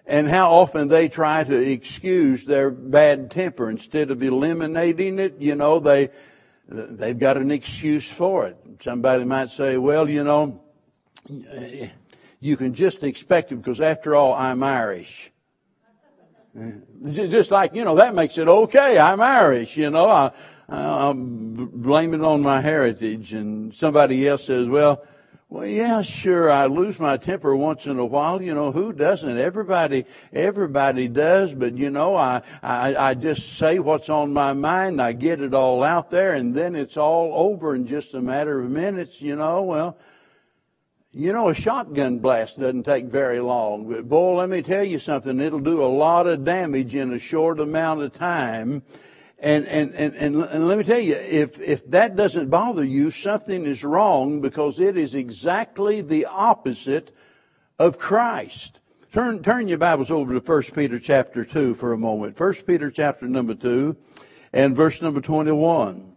and 0.06 0.28
how 0.28 0.52
often 0.52 0.88
they 0.88 1.08
try 1.08 1.44
to 1.44 1.56
excuse 1.56 2.46
their 2.46 2.72
bad 2.72 3.30
temper 3.30 3.70
instead 3.70 4.10
of 4.10 4.24
eliminating 4.24 5.20
it. 5.20 5.36
You 5.40 5.56
know, 5.56 5.80
they, 5.80 6.10
they've 6.68 7.18
got 7.18 7.38
an 7.38 7.52
excuse 7.52 8.10
for 8.10 8.48
it. 8.48 8.58
Somebody 8.82 9.26
might 9.26 9.50
say, 9.50 9.78
well, 9.78 10.10
you 10.10 10.24
know, 10.24 10.62
you 12.40 12.58
can 12.58 12.74
just 12.74 13.04
expect 13.04 13.52
it 13.52 13.58
because 13.58 13.82
after 13.82 14.16
all, 14.16 14.34
I'm 14.34 14.64
Irish. 14.64 15.32
Just 17.08 17.52
like, 17.52 17.76
you 17.76 17.86
know, 17.86 17.96
that 17.96 18.14
makes 18.14 18.38
it 18.38 18.48
okay. 18.48 19.00
I'm 19.00 19.22
Irish, 19.22 19.78
you 19.78 19.90
know. 19.90 20.10
I, 20.10 20.32
I 20.68 21.14
blame 21.16 22.14
it 22.14 22.22
on 22.22 22.42
my 22.42 22.60
heritage. 22.62 23.34
And 23.34 23.74
somebody 23.74 24.28
else 24.28 24.46
says, 24.46 24.68
well, 24.68 25.06
well, 25.48 25.66
yeah, 25.66 26.04
sure. 26.04 26.52
I 26.52 26.68
lose 26.68 27.00
my 27.00 27.18
temper 27.18 27.56
once 27.56 27.88
in 27.88 27.98
a 27.98 28.06
while. 28.06 28.40
You 28.40 28.54
know, 28.54 28.72
who 28.72 28.94
doesn't? 28.94 29.38
Everybody, 29.38 30.06
everybody 30.32 31.08
does. 31.08 31.56
But 31.56 31.76
you 31.76 31.90
know, 31.90 32.16
I, 32.16 32.44
I, 32.62 32.96
I 32.96 33.14
just 33.16 33.58
say 33.58 33.80
what's 33.80 34.10
on 34.10 34.32
my 34.32 34.54
mind. 34.54 35.02
I 35.02 35.14
get 35.14 35.42
it 35.42 35.56
all 35.56 35.84
out 35.84 36.12
there 36.12 36.34
and 36.34 36.54
then 36.54 36.76
it's 36.76 36.98
all 36.98 37.32
over 37.34 37.74
in 37.74 37.88
just 37.88 38.14
a 38.14 38.22
matter 38.22 38.62
of 38.62 38.70
minutes. 38.70 39.24
You 39.24 39.38
know, 39.38 39.64
well, 39.64 39.98
you 41.12 41.34
know, 41.34 41.50
a 41.50 41.56
shotgun 41.56 42.20
blast 42.20 42.60
doesn't 42.60 42.84
take 42.84 43.06
very 43.06 43.40
long, 43.40 43.90
but 43.90 44.08
boy, 44.08 44.36
let 44.36 44.50
me 44.50 44.62
tell 44.62 44.84
you 44.84 45.00
something. 45.00 45.40
It'll 45.40 45.60
do 45.60 45.84
a 45.84 45.88
lot 45.88 46.28
of 46.28 46.46
damage 46.46 46.94
in 46.94 47.12
a 47.14 47.20
short 47.20 47.60
amount 47.60 48.04
of 48.04 48.14
time. 48.14 48.84
And, 49.40 49.66
and, 49.68 49.94
and, 49.96 50.16
and, 50.16 50.36
and 50.44 50.68
let 50.68 50.78
me 50.78 50.84
tell 50.84 51.00
you, 51.00 51.16
if, 51.16 51.60
if 51.60 51.90
that 51.92 52.16
doesn't 52.16 52.50
bother 52.50 52.84
you, 52.84 53.10
something 53.10 53.66
is 53.66 53.84
wrong 53.84 54.42
because 54.42 54.80
it 54.80 54.98
is 54.98 55.16
exactly 55.16 56.02
the 56.02 56.26
opposite 56.26 57.16
of 57.80 57.98
Christ. 57.98 58.80
Turn, 59.12 59.42
turn 59.42 59.68
your 59.68 59.78
Bibles 59.80 60.12
over 60.12 60.38
to 60.38 60.40
1 60.40 60.62
Peter 60.76 61.00
chapter 61.00 61.44
2 61.44 61.74
for 61.74 61.94
a 61.94 61.98
moment. 61.98 62.40
1 62.40 62.54
Peter 62.68 62.92
chapter 62.92 63.28
number 63.28 63.56
2 63.56 63.96
and 64.54 64.76
verse 64.76 65.02
number 65.02 65.22
21. 65.22 66.14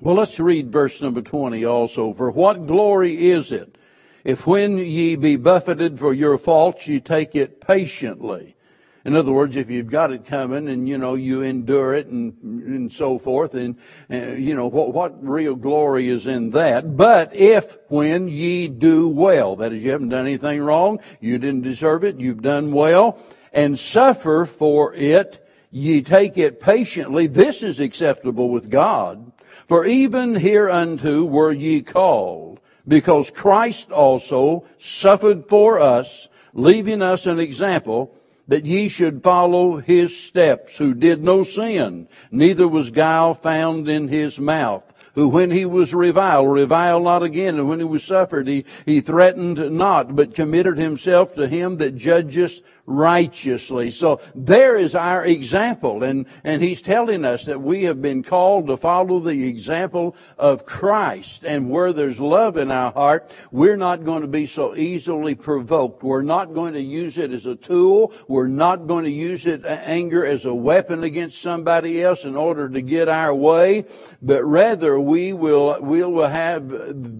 Well, 0.00 0.14
let's 0.14 0.40
read 0.40 0.72
verse 0.72 1.02
number 1.02 1.20
20 1.20 1.64
also. 1.64 2.14
For 2.14 2.30
what 2.30 2.66
glory 2.66 3.30
is 3.30 3.52
it? 3.52 3.76
If 4.24 4.46
when 4.46 4.78
ye 4.78 5.16
be 5.16 5.36
buffeted 5.36 5.98
for 5.98 6.14
your 6.14 6.38
faults, 6.38 6.88
you 6.88 6.98
take 6.98 7.36
it 7.36 7.60
patiently. 7.60 8.56
In 9.04 9.14
other 9.14 9.32
words, 9.32 9.54
if 9.54 9.70
you've 9.70 9.90
got 9.90 10.12
it 10.12 10.24
coming 10.24 10.66
and, 10.66 10.88
you 10.88 10.96
know, 10.96 11.14
you 11.14 11.42
endure 11.42 11.92
it 11.92 12.06
and, 12.06 12.32
and 12.42 12.90
so 12.90 13.18
forth, 13.18 13.52
and, 13.52 13.76
uh, 14.10 14.32
you 14.32 14.54
know, 14.54 14.66
what, 14.66 14.94
what 14.94 15.22
real 15.22 15.54
glory 15.54 16.08
is 16.08 16.26
in 16.26 16.50
that? 16.50 16.96
But 16.96 17.36
if 17.36 17.76
when 17.88 18.28
ye 18.28 18.66
do 18.66 19.10
well, 19.10 19.56
that 19.56 19.74
is, 19.74 19.84
you 19.84 19.90
haven't 19.90 20.08
done 20.08 20.24
anything 20.24 20.62
wrong, 20.62 21.00
you 21.20 21.36
didn't 21.36 21.60
deserve 21.60 22.02
it, 22.02 22.18
you've 22.18 22.40
done 22.40 22.72
well, 22.72 23.18
and 23.52 23.78
suffer 23.78 24.46
for 24.46 24.94
it, 24.94 25.46
ye 25.70 26.00
take 26.00 26.38
it 26.38 26.58
patiently, 26.58 27.26
this 27.26 27.62
is 27.62 27.80
acceptable 27.80 28.48
with 28.48 28.70
God. 28.70 29.32
For 29.68 29.84
even 29.84 30.34
hereunto 30.34 31.24
were 31.24 31.52
ye 31.52 31.82
called 31.82 32.43
because 32.86 33.30
Christ 33.30 33.90
also 33.90 34.66
suffered 34.78 35.48
for 35.48 35.80
us, 35.80 36.28
leaving 36.52 37.02
us 37.02 37.26
an 37.26 37.38
example 37.38 38.14
that 38.48 38.66
ye 38.66 38.88
should 38.88 39.22
follow 39.22 39.78
his 39.78 40.16
steps, 40.16 40.76
who 40.76 40.94
did 40.94 41.22
no 41.22 41.42
sin, 41.42 42.08
neither 42.30 42.68
was 42.68 42.90
guile 42.90 43.32
found 43.34 43.88
in 43.88 44.08
his 44.08 44.38
mouth, 44.38 44.82
who 45.14 45.28
when 45.28 45.50
he 45.50 45.64
was 45.64 45.94
reviled, 45.94 46.52
reviled 46.52 47.04
not 47.04 47.22
again, 47.22 47.54
and 47.54 47.68
when 47.68 47.78
he 47.78 47.84
was 47.84 48.04
suffered, 48.04 48.46
he, 48.46 48.64
he 48.84 49.00
threatened 49.00 49.70
not, 49.72 50.14
but 50.14 50.34
committed 50.34 50.76
himself 50.76 51.34
to 51.34 51.48
him 51.48 51.78
that 51.78 51.96
judges 51.96 52.60
righteously. 52.86 53.90
So 53.90 54.20
there 54.34 54.76
is 54.76 54.94
our 54.94 55.24
example. 55.24 56.02
And, 56.02 56.26
and 56.42 56.62
he's 56.62 56.82
telling 56.82 57.24
us 57.24 57.46
that 57.46 57.62
we 57.62 57.84
have 57.84 58.02
been 58.02 58.22
called 58.22 58.66
to 58.66 58.76
follow 58.76 59.20
the 59.20 59.48
example 59.48 60.16
of 60.38 60.66
Christ. 60.66 61.44
And 61.44 61.70
where 61.70 61.92
there's 61.92 62.20
love 62.20 62.56
in 62.56 62.70
our 62.70 62.92
heart, 62.92 63.30
we're 63.50 63.76
not 63.76 64.04
going 64.04 64.22
to 64.22 64.28
be 64.28 64.46
so 64.46 64.76
easily 64.76 65.34
provoked. 65.34 66.02
We're 66.02 66.22
not 66.22 66.54
going 66.54 66.74
to 66.74 66.82
use 66.82 67.16
it 67.18 67.32
as 67.32 67.46
a 67.46 67.56
tool. 67.56 68.12
We're 68.28 68.48
not 68.48 68.86
going 68.86 69.04
to 69.04 69.10
use 69.10 69.46
it, 69.46 69.64
uh, 69.64 69.68
anger 69.68 70.24
as 70.24 70.44
a 70.44 70.54
weapon 70.54 71.04
against 71.04 71.40
somebody 71.40 72.02
else 72.02 72.24
in 72.24 72.36
order 72.36 72.68
to 72.68 72.82
get 72.82 73.08
our 73.08 73.34
way. 73.34 73.86
But 74.20 74.44
rather 74.44 74.98
we 75.00 75.32
will, 75.32 75.78
we 75.80 76.02
will 76.02 76.28
have 76.28 76.70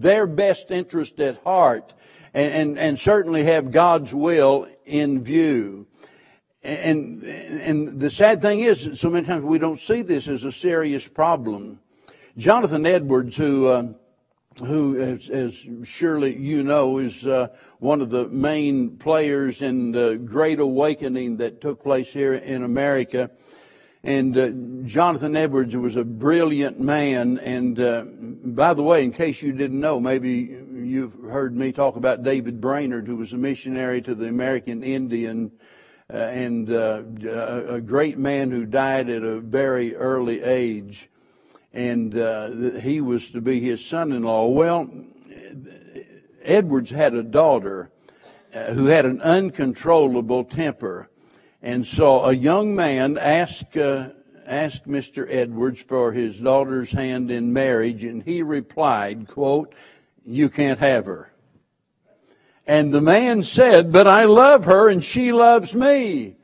their 0.01 0.27
best 0.27 0.71
interest 0.71 1.19
at 1.19 1.41
heart 1.43 1.93
and, 2.35 2.53
and, 2.53 2.79
and 2.79 2.99
certainly 2.99 3.45
have 3.45 3.71
God's 3.71 4.13
will 4.13 4.67
in 4.85 5.23
view. 5.23 5.87
And, 6.63 7.23
and 7.23 7.99
the 7.99 8.09
sad 8.09 8.41
thing 8.41 8.59
is, 8.59 8.99
so 8.99 9.09
many 9.09 9.25
times 9.25 9.45
we 9.45 9.57
don't 9.57 9.79
see 9.79 10.01
this 10.01 10.27
as 10.27 10.43
a 10.43 10.51
serious 10.51 11.07
problem. 11.07 11.79
Jonathan 12.37 12.85
Edwards, 12.85 13.37
who, 13.37 13.67
uh, 13.69 13.87
who, 14.59 14.99
as, 14.99 15.29
as, 15.29 15.65
surely 15.87 16.35
you 16.35 16.63
know, 16.63 16.97
is 16.97 17.25
uh, 17.25 17.47
one 17.79 18.01
of 18.01 18.09
the 18.09 18.27
main 18.27 18.97
players 18.97 19.61
in 19.61 19.93
the 19.93 20.15
Great 20.17 20.59
Awakening 20.59 21.37
that 21.37 21.61
took 21.61 21.83
place 21.83 22.11
here 22.11 22.33
in 22.33 22.63
America. 22.63 23.31
And 24.03 24.37
uh, 24.37 24.49
Jonathan 24.85 25.37
Edwards 25.37 25.75
was 25.77 25.95
a 25.95 26.03
brilliant 26.03 26.81
man. 26.81 27.37
And 27.39 27.79
uh, 27.79 28.03
by 28.03 28.73
the 28.73 28.83
way, 28.83 29.03
in 29.03 29.13
case 29.13 29.41
you 29.41 29.53
didn't 29.53 29.79
know, 29.79 29.99
maybe 29.99 30.57
you've 30.85 31.13
heard 31.23 31.55
me 31.55 31.71
talk 31.71 31.95
about 31.95 32.23
David 32.23 32.61
Brainerd, 32.61 33.07
who 33.07 33.17
was 33.17 33.33
a 33.33 33.37
missionary 33.37 34.01
to 34.03 34.15
the 34.15 34.27
American 34.27 34.83
Indian 34.83 35.51
uh, 36.13 36.17
and 36.17 36.71
uh, 36.71 37.01
a 37.67 37.81
great 37.81 38.17
man 38.17 38.51
who 38.51 38.65
died 38.65 39.09
at 39.09 39.23
a 39.23 39.39
very 39.39 39.95
early 39.95 40.43
age. 40.43 41.09
And 41.73 42.17
uh, 42.17 42.79
he 42.79 43.01
was 43.01 43.31
to 43.31 43.41
be 43.41 43.59
his 43.59 43.83
son 43.83 44.11
in 44.11 44.23
law. 44.23 44.47
Well, 44.47 44.89
Edwards 46.43 46.91
had 46.91 47.13
a 47.15 47.23
daughter 47.23 47.89
uh, 48.53 48.73
who 48.73 48.85
had 48.85 49.05
an 49.05 49.21
uncontrollable 49.21 50.45
temper. 50.45 51.09
And 51.61 51.85
so 51.85 52.23
a 52.23 52.33
young 52.33 52.75
man 52.75 53.17
asked, 53.17 53.75
uh, 53.75 54.09
asked 54.45 54.87
Mr. 54.87 55.27
Edwards 55.29 55.81
for 55.81 56.11
his 56.11 56.39
daughter's 56.39 56.91
hand 56.91 57.31
in 57.31 57.51
marriage, 57.51 58.03
and 58.03 58.21
he 58.21 58.43
replied, 58.43 59.27
quote, 59.27 59.73
you 60.25 60.49
can't 60.49 60.79
have 60.79 61.05
her. 61.05 61.31
And 62.67 62.93
the 62.93 63.01
man 63.01 63.43
said, 63.43 63.91
but 63.91 64.07
I 64.07 64.23
love 64.23 64.65
her 64.65 64.89
and 64.89 65.03
she 65.03 65.31
loves 65.31 65.75
me. 65.75 66.35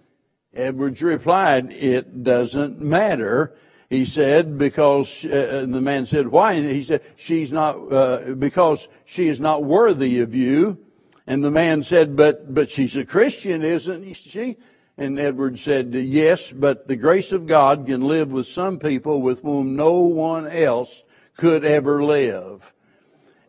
Edwards 0.53 1.01
replied, 1.01 1.71
it 1.71 2.23
doesn't 2.23 2.79
matter. 2.79 3.55
He 3.89 4.05
said, 4.05 4.57
because, 4.57 5.25
uh, 5.25 5.65
the 5.67 5.81
man 5.81 6.05
said, 6.05 6.27
why? 6.27 6.53
And 6.53 6.69
he 6.69 6.83
said, 6.83 7.01
she's 7.15 7.51
not, 7.51 7.75
uh, 7.91 8.33
because 8.35 8.87
she 9.05 9.27
is 9.27 9.39
not 9.39 9.63
worthy 9.63 10.19
of 10.19 10.35
you. 10.35 10.77
And 11.25 11.43
the 11.43 11.51
man 11.51 11.83
said, 11.83 12.15
but, 12.15 12.53
but 12.53 12.69
she's 12.69 12.95
a 12.95 13.05
Christian, 13.05 13.63
isn't 13.63 14.13
she? 14.13 14.57
And 14.97 15.19
Edward 15.19 15.57
said, 15.57 15.93
yes, 15.93 16.51
but 16.51 16.87
the 16.87 16.95
grace 16.95 17.31
of 17.31 17.47
God 17.47 17.87
can 17.87 18.01
live 18.01 18.31
with 18.31 18.47
some 18.47 18.77
people 18.79 19.21
with 19.21 19.41
whom 19.41 19.75
no 19.75 19.93
one 19.99 20.47
else 20.47 21.03
could 21.35 21.65
ever 21.65 22.03
live. 22.03 22.73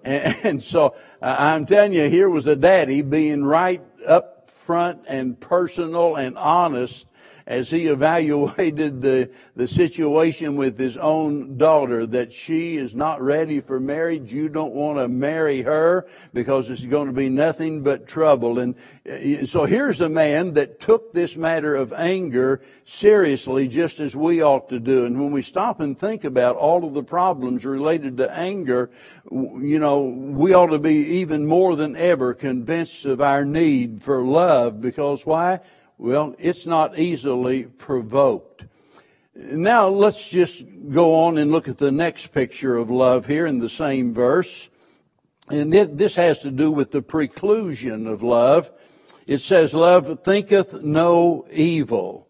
And, 0.04 0.36
and 0.44 0.62
so 0.62 0.94
uh, 1.20 1.36
I'm 1.38 1.66
telling 1.66 1.92
you, 1.92 2.08
here 2.08 2.28
was 2.28 2.46
a 2.46 2.56
daddy 2.56 3.02
being 3.02 3.44
right 3.44 3.82
up 4.06 4.50
front 4.50 5.02
and 5.06 5.38
personal 5.38 6.16
and 6.16 6.38
honest 6.38 7.06
as 7.52 7.70
he 7.70 7.86
evaluated 7.88 9.02
the, 9.02 9.30
the 9.56 9.68
situation 9.68 10.56
with 10.56 10.78
his 10.78 10.96
own 10.96 11.58
daughter 11.58 12.06
that 12.06 12.32
she 12.32 12.76
is 12.76 12.94
not 12.94 13.20
ready 13.20 13.60
for 13.60 13.78
marriage. 13.78 14.32
You 14.32 14.48
don't 14.48 14.72
want 14.72 14.98
to 14.98 15.06
marry 15.06 15.60
her 15.60 16.06
because 16.32 16.70
it's 16.70 16.82
going 16.86 17.08
to 17.08 17.12
be 17.12 17.28
nothing 17.28 17.82
but 17.82 18.06
trouble. 18.06 18.58
And 18.58 18.74
uh, 19.06 19.44
so 19.44 19.66
here's 19.66 20.00
a 20.00 20.08
man 20.08 20.54
that 20.54 20.80
took 20.80 21.12
this 21.12 21.36
matter 21.36 21.76
of 21.76 21.92
anger 21.92 22.62
seriously 22.86 23.68
just 23.68 24.00
as 24.00 24.16
we 24.16 24.42
ought 24.42 24.70
to 24.70 24.80
do. 24.80 25.04
And 25.04 25.20
when 25.20 25.32
we 25.32 25.42
stop 25.42 25.80
and 25.80 25.98
think 25.98 26.24
about 26.24 26.56
all 26.56 26.86
of 26.86 26.94
the 26.94 27.04
problems 27.04 27.66
related 27.66 28.16
to 28.16 28.34
anger, 28.34 28.88
you 29.30 29.78
know, 29.78 30.04
we 30.04 30.54
ought 30.54 30.68
to 30.68 30.78
be 30.78 31.20
even 31.20 31.46
more 31.46 31.76
than 31.76 31.96
ever 31.96 32.32
convinced 32.32 33.04
of 33.04 33.20
our 33.20 33.44
need 33.44 34.02
for 34.02 34.22
love 34.22 34.80
because 34.80 35.26
why? 35.26 35.60
Well, 36.02 36.34
it's 36.40 36.66
not 36.66 36.98
easily 36.98 37.62
provoked. 37.62 38.64
Now 39.36 39.86
let's 39.86 40.28
just 40.28 40.64
go 40.88 41.14
on 41.14 41.38
and 41.38 41.52
look 41.52 41.68
at 41.68 41.78
the 41.78 41.92
next 41.92 42.32
picture 42.32 42.76
of 42.76 42.90
love 42.90 43.26
here 43.26 43.46
in 43.46 43.60
the 43.60 43.68
same 43.68 44.12
verse. 44.12 44.68
And 45.48 45.72
it, 45.72 45.96
this 45.96 46.16
has 46.16 46.40
to 46.40 46.50
do 46.50 46.72
with 46.72 46.90
the 46.90 47.02
preclusion 47.02 48.12
of 48.12 48.20
love. 48.20 48.68
It 49.28 49.38
says, 49.38 49.74
love 49.74 50.24
thinketh 50.24 50.82
no 50.82 51.46
evil. 51.52 52.26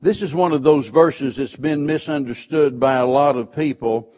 This 0.00 0.20
is 0.20 0.34
one 0.34 0.50
of 0.50 0.64
those 0.64 0.88
verses 0.88 1.36
that's 1.36 1.54
been 1.54 1.86
misunderstood 1.86 2.80
by 2.80 2.94
a 2.94 3.06
lot 3.06 3.36
of 3.36 3.54
people. 3.54 4.12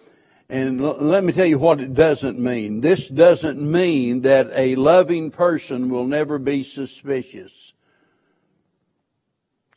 And 0.48 0.80
l- 0.80 0.96
let 0.98 1.24
me 1.24 1.34
tell 1.34 1.44
you 1.44 1.58
what 1.58 1.82
it 1.82 1.92
doesn't 1.92 2.38
mean. 2.38 2.80
This 2.80 3.08
doesn't 3.08 3.60
mean 3.60 4.22
that 4.22 4.50
a 4.54 4.76
loving 4.76 5.30
person 5.30 5.90
will 5.90 6.06
never 6.06 6.38
be 6.38 6.62
suspicious. 6.62 7.74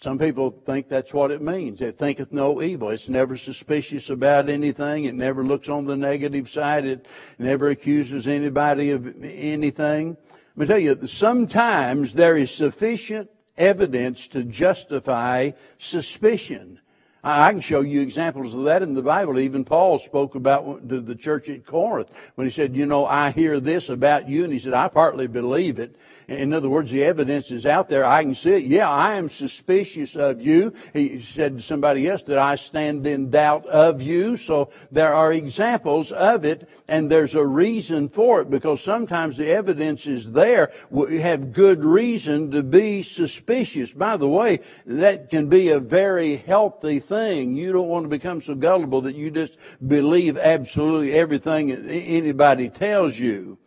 Some 0.02 0.18
people 0.18 0.50
think 0.66 0.90
that's 0.90 1.14
what 1.14 1.30
it 1.30 1.44
means. 1.44 1.80
It 1.80 2.00
thinketh 2.00 2.32
no 2.32 2.60
evil. 2.60 2.90
It's 2.90 3.08
never 3.08 3.38
suspicious 3.38 4.10
about 4.10 4.50
anything. 4.50 5.04
It 5.04 5.14
never 5.14 5.44
looks 5.44 5.70
on 5.70 5.86
the 5.86 5.96
negative 5.96 6.50
side. 6.50 6.86
It 6.86 7.06
never 7.38 7.70
accuses 7.70 8.26
anybody 8.26 8.90
of 8.90 9.24
anything. 9.24 10.18
Let 10.56 10.58
me 10.58 10.66
tell 10.66 10.80
you, 10.80 11.08
sometimes 11.08 12.14
there 12.14 12.36
is 12.36 12.50
sufficient 12.50 13.30
evidence 13.58 14.28
to 14.30 14.44
justify 14.44 15.52
suspicion. 15.78 16.80
I 17.24 17.52
can 17.52 17.62
show 17.62 17.82
you 17.82 18.02
examples 18.02 18.56
of 18.56 18.64
that 18.64 18.82
in 18.82 18.96
the 18.96 19.04
Bible. 19.04 19.38
Even 19.38 19.64
Paul 19.64 20.00
spoke 20.00 20.34
about 20.34 20.90
to 20.90 21.00
the 21.00 21.14
church 21.14 21.48
at 21.48 21.64
Corinth 21.64 22.10
when 22.34 22.48
he 22.48 22.52
said, 22.52 22.76
you 22.76 22.88
know, 22.88 23.06
I 23.06 23.30
hear 23.30 23.60
this 23.60 23.90
about 23.90 24.28
you. 24.28 24.44
And 24.44 24.52
he 24.52 24.58
said, 24.58 24.74
I 24.74 24.88
partly 24.88 25.28
believe 25.28 25.78
it. 25.78 25.96
In 26.28 26.54
other 26.54 26.70
words, 26.70 26.92
the 26.92 27.04
evidence 27.04 27.52
is 27.52 27.66
out 27.66 27.90
there. 27.90 28.06
I 28.06 28.24
can 28.24 28.36
see 28.36 28.52
it. 28.52 28.64
Yeah, 28.64 28.90
I 28.90 29.16
am 29.16 29.30
suspicious 29.30 30.16
of 30.16 30.42
you. 30.42 30.74
He 30.94 31.22
said 31.22 31.58
to 31.58 31.64
somebody 31.64 32.08
else 32.08 32.24
that 32.24 32.38
I 32.38 32.56
stand 32.56 33.06
in 33.06 33.30
doubt 33.30 33.66
of 33.66 34.02
you. 34.02 34.38
So 34.38 34.70
there 34.92 35.14
are 35.14 35.34
examples 35.34 36.12
of 36.12 36.46
it 36.46 36.70
and 36.88 37.10
there's 37.10 37.36
a 37.36 37.46
reason 37.46 38.10
for 38.10 38.42
it 38.42 38.50
because 38.50 38.82
sometimes 38.84 39.38
the 39.38 39.50
evidence 39.50 40.08
is 40.08 40.32
there. 40.32 40.72
We 40.90 41.20
have 41.20 41.54
good 41.54 41.84
reason 41.84 42.52
to 42.52 42.64
be 42.64 43.04
suspicious. 43.04 43.94
By 43.94 44.18
the 44.18 44.28
way, 44.28 44.60
that 44.86 45.30
can 45.30 45.48
be 45.48 45.70
a 45.70 45.80
very 45.80 46.38
healthy 46.38 47.00
thing. 47.00 47.56
You 47.56 47.72
don't 47.72 47.88
want 47.88 48.06
to 48.06 48.10
become 48.10 48.42
so 48.42 48.56
gullible 48.56 49.02
that 49.02 49.16
you 49.16 49.32
just 49.32 49.58
believe 49.86 50.38
absolutely 50.38 51.14
everything 51.14 51.72
anybody 51.72 52.70
tells 52.70 53.18
you. 53.18 53.58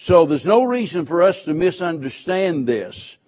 So 0.00 0.26
there's 0.26 0.46
no 0.46 0.62
reason 0.62 1.06
for 1.06 1.24
us 1.24 1.42
to 1.42 1.54
misunderstand 1.54 2.68
this. 2.68 3.18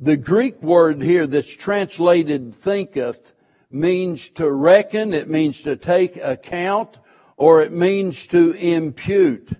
The 0.00 0.16
Greek 0.16 0.62
word 0.62 1.02
here 1.02 1.26
that's 1.26 1.54
translated 1.54 2.54
thinketh 2.54 3.34
means 3.70 4.30
to 4.30 4.50
reckon, 4.50 5.12
it 5.12 5.28
means 5.28 5.62
to 5.62 5.76
take 5.76 6.16
account, 6.16 6.98
or 7.36 7.60
it 7.60 7.72
means 7.72 8.26
to 8.28 8.52
impute. 8.52 9.50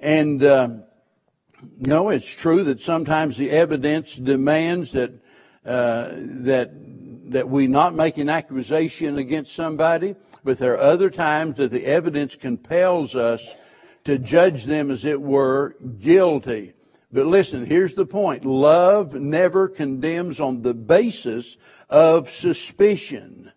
And, 0.00 0.42
uh, 0.42 0.68
you 1.78 1.86
know, 1.86 2.08
it's 2.08 2.30
true 2.30 2.64
that 2.64 2.80
sometimes 2.80 3.36
the 3.36 3.50
evidence 3.50 4.16
demands 4.16 4.92
that, 4.92 5.12
uh, 5.66 6.08
that, 6.14 6.70
that 7.30 7.50
we 7.50 7.66
not 7.66 7.94
make 7.94 8.16
an 8.16 8.30
accusation 8.30 9.18
against 9.18 9.54
somebody, 9.54 10.14
but 10.42 10.56
there 10.56 10.72
are 10.72 10.92
other 10.92 11.10
times 11.10 11.58
that 11.58 11.72
the 11.72 11.84
evidence 11.84 12.36
compels 12.36 13.14
us 13.14 13.54
to 14.04 14.18
judge 14.18 14.64
them 14.64 14.90
as 14.90 15.04
it 15.04 15.20
were 15.20 15.76
guilty. 16.00 16.74
But 17.12 17.26
listen, 17.26 17.64
here's 17.64 17.94
the 17.94 18.06
point. 18.06 18.44
Love 18.44 19.14
never 19.14 19.68
condemns 19.68 20.40
on 20.40 20.62
the 20.62 20.74
basis 20.74 21.56
of 21.88 22.28
suspicion. 22.28 23.52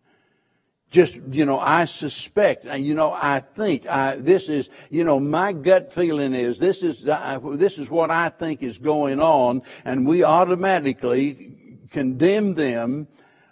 Just, 0.90 1.20
you 1.32 1.46
know, 1.46 1.60
I 1.60 1.84
suspect, 1.84 2.66
you 2.66 2.94
know, 2.94 3.12
I 3.12 3.42
think, 3.42 3.86
I, 3.88 4.16
this 4.16 4.48
is, 4.48 4.70
you 4.90 5.04
know, 5.04 5.20
my 5.20 5.52
gut 5.52 5.92
feeling 5.92 6.34
is 6.34 6.60
this 6.60 6.82
is, 6.82 7.04
this 7.04 7.78
is 7.78 7.90
what 7.90 8.10
I 8.10 8.30
think 8.30 8.64
is 8.64 8.78
going 8.78 9.20
on, 9.20 9.64
and 9.84 10.08
we 10.08 10.24
automatically 10.24 11.80
condemn 11.92 12.54
them 12.54 13.08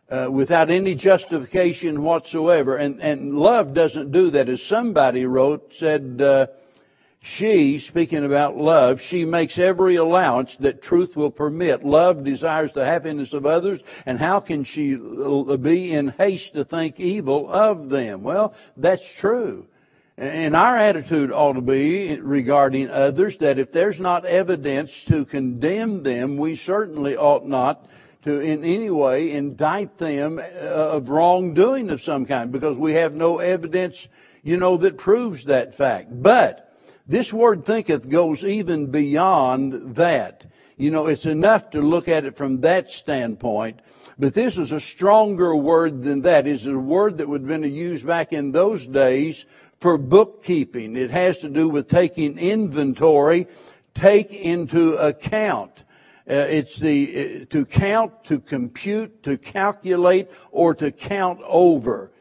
uh, 0.09 0.29
without 0.31 0.69
any 0.69 0.95
justification 0.95 2.03
whatsoever. 2.03 2.77
And, 2.77 3.01
and 3.01 3.37
love 3.37 3.73
doesn't 3.73 4.11
do 4.11 4.29
that. 4.29 4.47
As 4.47 4.63
somebody 4.63 5.25
wrote, 5.25 5.73
said, 5.73 6.21
uh, 6.21 6.47
she, 7.25 7.79
speaking 7.79 8.23
about 8.23 8.55
love, 8.55 9.01
she 9.01 9.25
makes 9.25 9.57
every 9.57 9.95
allowance 9.95 10.57
that 10.57 10.83
truth 10.83 11.15
will 11.15 11.31
permit. 11.31 11.83
Love 11.83 12.23
desires 12.23 12.71
the 12.71 12.85
happiness 12.85 13.33
of 13.33 13.47
others, 13.47 13.79
and 14.05 14.19
how 14.19 14.39
can 14.39 14.63
she 14.63 14.95
be 14.95 15.91
in 15.91 16.09
haste 16.19 16.53
to 16.53 16.63
think 16.63 16.99
evil 16.99 17.51
of 17.51 17.89
them? 17.89 18.21
Well, 18.21 18.53
that's 18.77 19.11
true. 19.11 19.65
And 20.17 20.55
our 20.55 20.77
attitude 20.77 21.31
ought 21.31 21.53
to 21.53 21.61
be 21.61 22.15
regarding 22.19 22.91
others 22.91 23.37
that 23.37 23.57
if 23.57 23.71
there's 23.71 23.99
not 23.99 24.25
evidence 24.25 25.03
to 25.05 25.25
condemn 25.25 26.03
them, 26.03 26.37
we 26.37 26.55
certainly 26.55 27.17
ought 27.17 27.47
not 27.47 27.87
to 28.21 28.39
in 28.39 28.63
any 28.63 28.91
way 28.91 29.31
indict 29.31 29.97
them 29.97 30.37
uh, 30.37 30.41
of 30.43 31.09
wrongdoing 31.09 31.89
of 31.89 32.01
some 32.01 32.27
kind 32.27 32.51
because 32.51 32.77
we 32.77 32.93
have 32.93 33.15
no 33.15 33.39
evidence, 33.39 34.07
you 34.43 34.57
know, 34.57 34.77
that 34.77 34.99
proves 34.99 35.45
that 35.45 35.73
fact. 35.73 36.09
But 36.11 36.64
this 37.07 37.31
word 37.31 37.65
thinketh 37.65 38.09
goes 38.09 38.43
even 38.43 38.91
beyond 38.91 39.95
that. 39.95 40.45
You 40.77 40.91
know, 40.91 41.07
it's 41.07 41.25
enough 41.25 41.69
to 41.71 41.81
look 41.81 42.07
at 42.07 42.25
it 42.25 42.35
from 42.35 42.61
that 42.61 42.91
standpoint. 42.91 43.79
But 44.17 44.33
this 44.33 44.57
is 44.57 44.71
a 44.71 44.79
stronger 44.79 45.55
word 45.55 46.03
than 46.03 46.21
that. 46.21 46.47
It's 46.47 46.65
a 46.65 46.77
word 46.77 47.17
that 47.17 47.27
would 47.27 47.41
have 47.41 47.47
been 47.47 47.73
used 47.73 48.05
back 48.05 48.33
in 48.33 48.51
those 48.51 48.85
days 48.85 49.45
for 49.79 49.97
bookkeeping. 49.97 50.95
It 50.95 51.11
has 51.11 51.39
to 51.39 51.49
do 51.49 51.69
with 51.69 51.89
taking 51.89 52.37
inventory, 52.37 53.47
take 53.93 54.31
into 54.31 54.95
account. 54.95 55.83
Uh, 56.27 56.33
it's 56.33 56.77
the 56.77 57.43
uh, 57.43 57.45
to 57.51 57.65
count, 57.65 58.23
to 58.23 58.39
compute, 58.39 59.21
to 59.23 59.37
calculate, 59.37 60.27
or 60.51 60.73
to 60.73 60.91
count 60.91 61.39
over. 61.45 62.11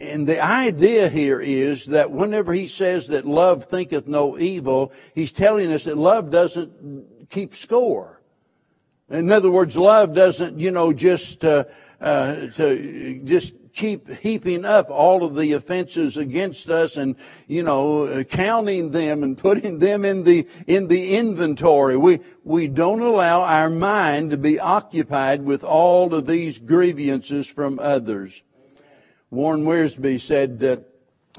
And 0.00 0.26
the 0.26 0.44
idea 0.44 1.08
here 1.08 1.40
is 1.40 1.86
that 1.86 2.10
whenever 2.10 2.52
he 2.52 2.68
says 2.68 3.08
that 3.08 3.24
love 3.24 3.64
thinketh 3.64 4.06
no 4.06 4.38
evil, 4.38 4.92
he's 5.14 5.32
telling 5.32 5.72
us 5.72 5.84
that 5.84 5.98
love 5.98 6.30
doesn't 6.30 7.30
keep 7.30 7.54
score. 7.54 8.20
In 9.10 9.32
other 9.32 9.50
words, 9.50 9.76
love 9.76 10.14
doesn't, 10.14 10.60
you 10.60 10.70
know, 10.70 10.92
just 10.92 11.44
uh, 11.44 11.64
uh, 12.00 12.46
to 12.56 13.20
just 13.24 13.54
keep 13.74 14.08
heaping 14.18 14.64
up 14.64 14.90
all 14.90 15.24
of 15.24 15.36
the 15.36 15.52
offenses 15.52 16.16
against 16.16 16.68
us 16.68 16.96
and 16.96 17.14
you 17.46 17.62
know 17.62 18.24
counting 18.24 18.90
them 18.90 19.22
and 19.22 19.38
putting 19.38 19.78
them 19.78 20.04
in 20.04 20.24
the 20.24 20.46
in 20.66 20.88
the 20.88 21.16
inventory 21.16 21.96
we 21.96 22.18
we 22.42 22.66
don't 22.66 23.00
allow 23.00 23.42
our 23.42 23.70
mind 23.70 24.32
to 24.32 24.36
be 24.36 24.58
occupied 24.58 25.44
with 25.44 25.62
all 25.62 26.12
of 26.12 26.26
these 26.26 26.58
grievances 26.58 27.46
from 27.46 27.78
others 27.78 28.42
Warren 29.30 29.64
Wiersbe 29.64 30.20
said 30.20 30.60
that 30.60 30.84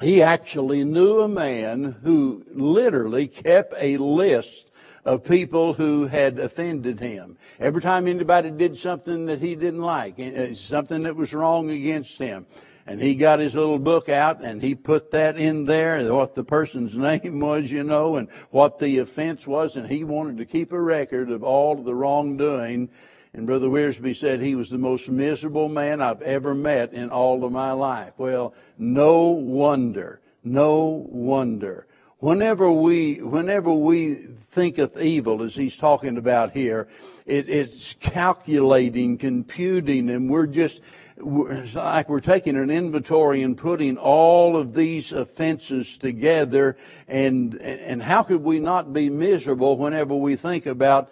he 0.01 0.21
actually 0.21 0.83
knew 0.83 1.21
a 1.21 1.27
man 1.27 1.97
who 2.03 2.45
literally 2.51 3.27
kept 3.27 3.73
a 3.77 3.97
list 3.97 4.69
of 5.03 5.23
people 5.23 5.73
who 5.73 6.05
had 6.05 6.37
offended 6.37 6.99
him. 6.99 7.37
Every 7.59 7.81
time 7.81 8.07
anybody 8.07 8.51
did 8.51 8.77
something 8.77 9.25
that 9.25 9.41
he 9.41 9.55
didn't 9.55 9.81
like, 9.81 10.19
uh, 10.19 10.53
something 10.53 11.03
that 11.03 11.15
was 11.15 11.33
wrong 11.33 11.71
against 11.71 12.19
him, 12.19 12.45
and 12.85 13.01
he 13.01 13.15
got 13.15 13.39
his 13.39 13.55
little 13.55 13.79
book 13.79 14.07
out 14.07 14.43
and 14.43 14.61
he 14.61 14.75
put 14.75 15.11
that 15.11 15.37
in 15.37 15.65
there, 15.65 16.13
what 16.13 16.35
the 16.35 16.43
person's 16.43 16.95
name 16.97 17.39
was, 17.39 17.71
you 17.71 17.83
know, 17.83 18.17
and 18.17 18.29
what 18.51 18.77
the 18.77 18.99
offense 18.99 19.47
was, 19.47 19.75
and 19.75 19.87
he 19.87 20.03
wanted 20.03 20.37
to 20.37 20.45
keep 20.45 20.71
a 20.71 20.79
record 20.79 21.31
of 21.31 21.43
all 21.43 21.75
the 21.75 21.95
wrongdoing 21.95 22.89
and 23.33 23.45
Brother 23.45 23.67
Wiersbe 23.67 24.15
said 24.15 24.41
he 24.41 24.55
was 24.55 24.69
the 24.69 24.77
most 24.77 25.07
miserable 25.09 25.69
man 25.69 26.01
I've 26.01 26.21
ever 26.23 26.55
met 26.55 26.93
in 26.93 27.09
all 27.09 27.43
of 27.43 27.51
my 27.51 27.71
life. 27.71 28.13
Well, 28.17 28.53
no 28.77 29.27
wonder. 29.27 30.19
No 30.43 31.05
wonder. 31.09 31.85
Whenever 32.17 32.71
we, 32.71 33.21
whenever 33.21 33.71
we 33.71 34.15
thinketh 34.51 34.99
evil, 34.99 35.43
as 35.43 35.55
he's 35.55 35.77
talking 35.77 36.17
about 36.17 36.51
here, 36.51 36.87
it, 37.25 37.47
it's 37.47 37.93
calculating, 37.99 39.17
computing, 39.17 40.09
and 40.09 40.29
we're 40.29 40.47
just, 40.47 40.81
it's 41.17 41.75
like 41.75 42.09
we're 42.09 42.19
taking 42.19 42.57
an 42.57 42.69
inventory 42.69 43.43
and 43.43 43.55
putting 43.55 43.97
all 43.97 44.57
of 44.57 44.73
these 44.73 45.11
offenses 45.11 45.97
together 45.97 46.77
and 47.07 47.55
and 47.55 48.01
how 48.01 48.23
could 48.23 48.41
we 48.41 48.59
not 48.59 48.93
be 48.93 49.09
miserable 49.09 49.77
whenever 49.77 50.15
we 50.15 50.37
think 50.37 50.65
about 50.65 51.11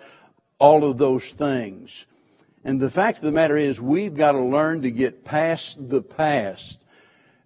all 0.60 0.84
of 0.84 0.98
those 0.98 1.32
things. 1.32 2.06
And 2.63 2.80
the 2.80 2.89
fact 2.89 3.20
of 3.20 3.24
the 3.24 3.32
matter 3.32 3.56
is, 3.56 3.80
we've 3.80 4.15
got 4.15 4.34
to 4.34 4.41
learn 4.41 4.82
to 4.82 4.91
get 4.91 5.24
past 5.24 5.89
the 5.89 6.02
past. 6.02 6.80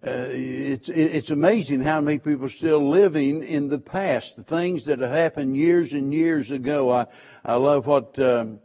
Uh, 0.04 0.26
it's, 0.30 0.88
it's 0.88 1.30
amazing 1.30 1.80
how 1.80 2.00
many 2.00 2.18
people 2.18 2.46
are 2.46 2.48
still 2.48 2.88
living 2.88 3.44
in 3.44 3.68
the 3.68 3.78
past, 3.78 4.34
the 4.34 4.42
things 4.42 4.84
that 4.86 4.98
have 4.98 5.12
happened 5.12 5.56
years 5.56 5.92
and 5.92 6.12
years 6.12 6.50
ago. 6.50 6.90
I, 6.90 7.06
I 7.44 7.54
love 7.54 7.86
what 7.86 8.18
um, 8.18 8.58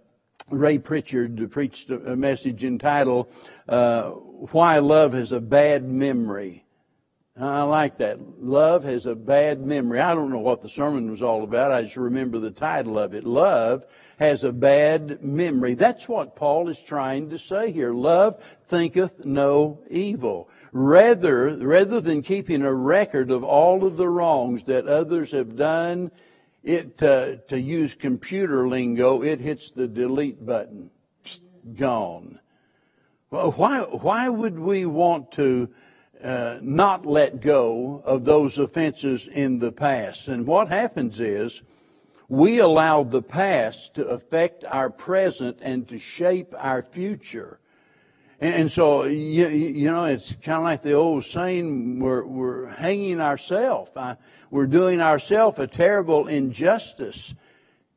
Ray 0.50 0.80
Pritchard 0.80 1.52
preached 1.52 1.92
a 1.92 2.16
message 2.16 2.64
entitled, 2.64 3.32
uh, 3.70 4.10
Why 4.10 4.80
Love 4.80 5.14
Has 5.14 5.32
a 5.32 5.40
Bad 5.40 5.88
Memory. 5.88 6.64
I 7.40 7.62
like 7.64 8.00
that. 8.00 8.20
Love 8.44 8.84
has 8.84 9.06
a 9.06 9.16
bad 9.16 9.64
memory. 9.64 10.00
I 10.00 10.16
don't 10.16 10.32
know 10.32 10.40
what 10.40 10.64
the 10.64 10.70
sermon 10.70 11.12
was 11.12 11.22
all 11.22 11.44
about. 11.44 11.72
I 11.72 11.84
just 11.84 11.98
remember 11.98 12.40
the 12.40 12.52
title 12.52 12.98
of 12.98 13.14
it. 13.14 13.24
Love 13.26 13.86
has 14.18 14.44
a 14.44 14.52
bad 14.52 15.24
memory. 15.24 15.76
That's 15.76 16.10
what 16.10 16.36
Paul 16.36 16.68
is 16.68 16.80
trying 16.80 17.30
to 17.30 17.38
say 17.38 17.72
here. 17.72 17.94
Love 17.94 18.44
thinketh 18.66 19.26
no 19.26 19.80
evil. 19.90 20.50
Rather, 20.72 21.56
rather 21.58 22.02
than 22.02 22.24
keeping 22.24 22.64
a 22.64 22.74
record 22.74 23.30
of 23.30 23.44
all 23.44 23.86
of 23.86 23.98
the 23.98 24.10
wrongs 24.10 24.64
that 24.64 24.88
others 24.88 25.32
have 25.32 25.56
done, 25.56 26.12
it, 26.64 27.02
uh, 27.04 27.36
to 27.50 27.60
use 27.60 27.94
computer 27.94 28.68
lingo, 28.68 29.22
it 29.22 29.40
hits 29.40 29.70
the 29.70 29.88
delete 29.88 30.44
button. 30.44 30.90
Gone. 31.76 32.40
Well, 33.30 33.52
why, 33.52 33.82
why 33.82 34.28
would 34.30 34.58
we 34.58 34.86
want 34.86 35.34
to 35.34 35.70
uh, 36.24 36.60
not 36.62 37.06
let 37.06 37.42
go 37.42 38.02
of 38.06 38.26
those 38.26 38.58
offenses 38.58 39.28
in 39.28 39.60
the 39.60 39.72
past. 39.72 40.28
And 40.28 40.48
what 40.48 40.70
happens 40.70 41.20
is 41.20 41.62
we 42.30 42.60
allow 42.60 43.04
the 43.04 43.22
past 43.22 43.96
to 43.96 44.06
affect 44.08 44.64
our 44.66 44.90
present 44.90 45.60
and 45.62 45.88
to 45.88 46.00
shape 46.00 46.54
our 46.58 46.82
future. 46.82 47.60
And, 48.40 48.72
so, 48.72 49.06
you, 49.06 49.48
you 49.48 49.90
know, 49.90 50.06
it's 50.06 50.36
kind 50.44 50.60
of 50.60 50.64
like 50.64 50.84
the 50.84 50.94
old 50.94 51.26
saying, 51.26 52.00
we're, 52.00 52.24
we're 52.24 52.68
hanging 52.68 53.20
ourselves. 53.20 53.90
We're 54.52 54.68
doing 54.68 55.02
ourselves 55.02 55.58
a 55.58 55.66
terrible 55.66 56.28
injustice. 56.28 57.34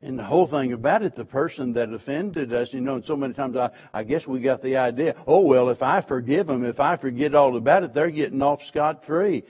And 0.03 0.17
the 0.17 0.23
whole 0.23 0.47
thing 0.47 0.73
about 0.73 1.03
it, 1.03 1.15
the 1.15 1.25
person 1.25 1.73
that 1.73 1.93
offended 1.93 2.51
us, 2.53 2.73
you 2.73 2.81
know, 2.81 2.99
so 3.01 3.15
many 3.15 3.35
times 3.35 3.55
I, 3.55 3.69
I 3.93 4.03
guess 4.03 4.25
we 4.25 4.39
got 4.39 4.63
the 4.63 4.77
idea, 4.77 5.15
oh, 5.27 5.41
well, 5.41 5.69
if 5.69 5.83
I 5.83 6.01
forgive 6.01 6.47
them, 6.47 6.65
if 6.65 6.79
I 6.79 6.95
forget 6.95 7.35
all 7.35 7.55
about 7.55 7.83
it, 7.83 7.93
they're 7.93 8.09
getting 8.09 8.41
off 8.41 8.63
scot 8.63 9.05
free. 9.05 9.43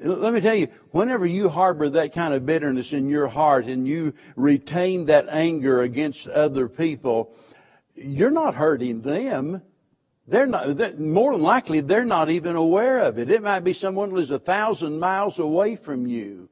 Let 0.00 0.32
me 0.32 0.40
tell 0.40 0.54
you, 0.54 0.68
whenever 0.92 1.26
you 1.26 1.50
harbor 1.50 1.90
that 1.90 2.14
kind 2.14 2.32
of 2.32 2.46
bitterness 2.46 2.94
in 2.94 3.10
your 3.10 3.28
heart 3.28 3.66
and 3.66 3.86
you 3.86 4.14
retain 4.34 5.06
that 5.06 5.28
anger 5.28 5.82
against 5.82 6.26
other 6.26 6.68
people, 6.68 7.34
you're 7.94 8.30
not 8.30 8.54
hurting 8.54 9.02
them. 9.02 9.60
They're 10.26 10.46
not, 10.46 10.76
they're, 10.76 10.94
more 10.94 11.32
than 11.32 11.42
likely, 11.42 11.80
they're 11.80 12.06
not 12.06 12.30
even 12.30 12.56
aware 12.56 13.00
of 13.00 13.18
it. 13.18 13.30
It 13.30 13.42
might 13.42 13.60
be 13.60 13.74
someone 13.74 14.10
who's 14.10 14.30
a 14.30 14.38
thousand 14.38 14.98
miles 14.98 15.38
away 15.38 15.76
from 15.76 16.06
you 16.06 16.48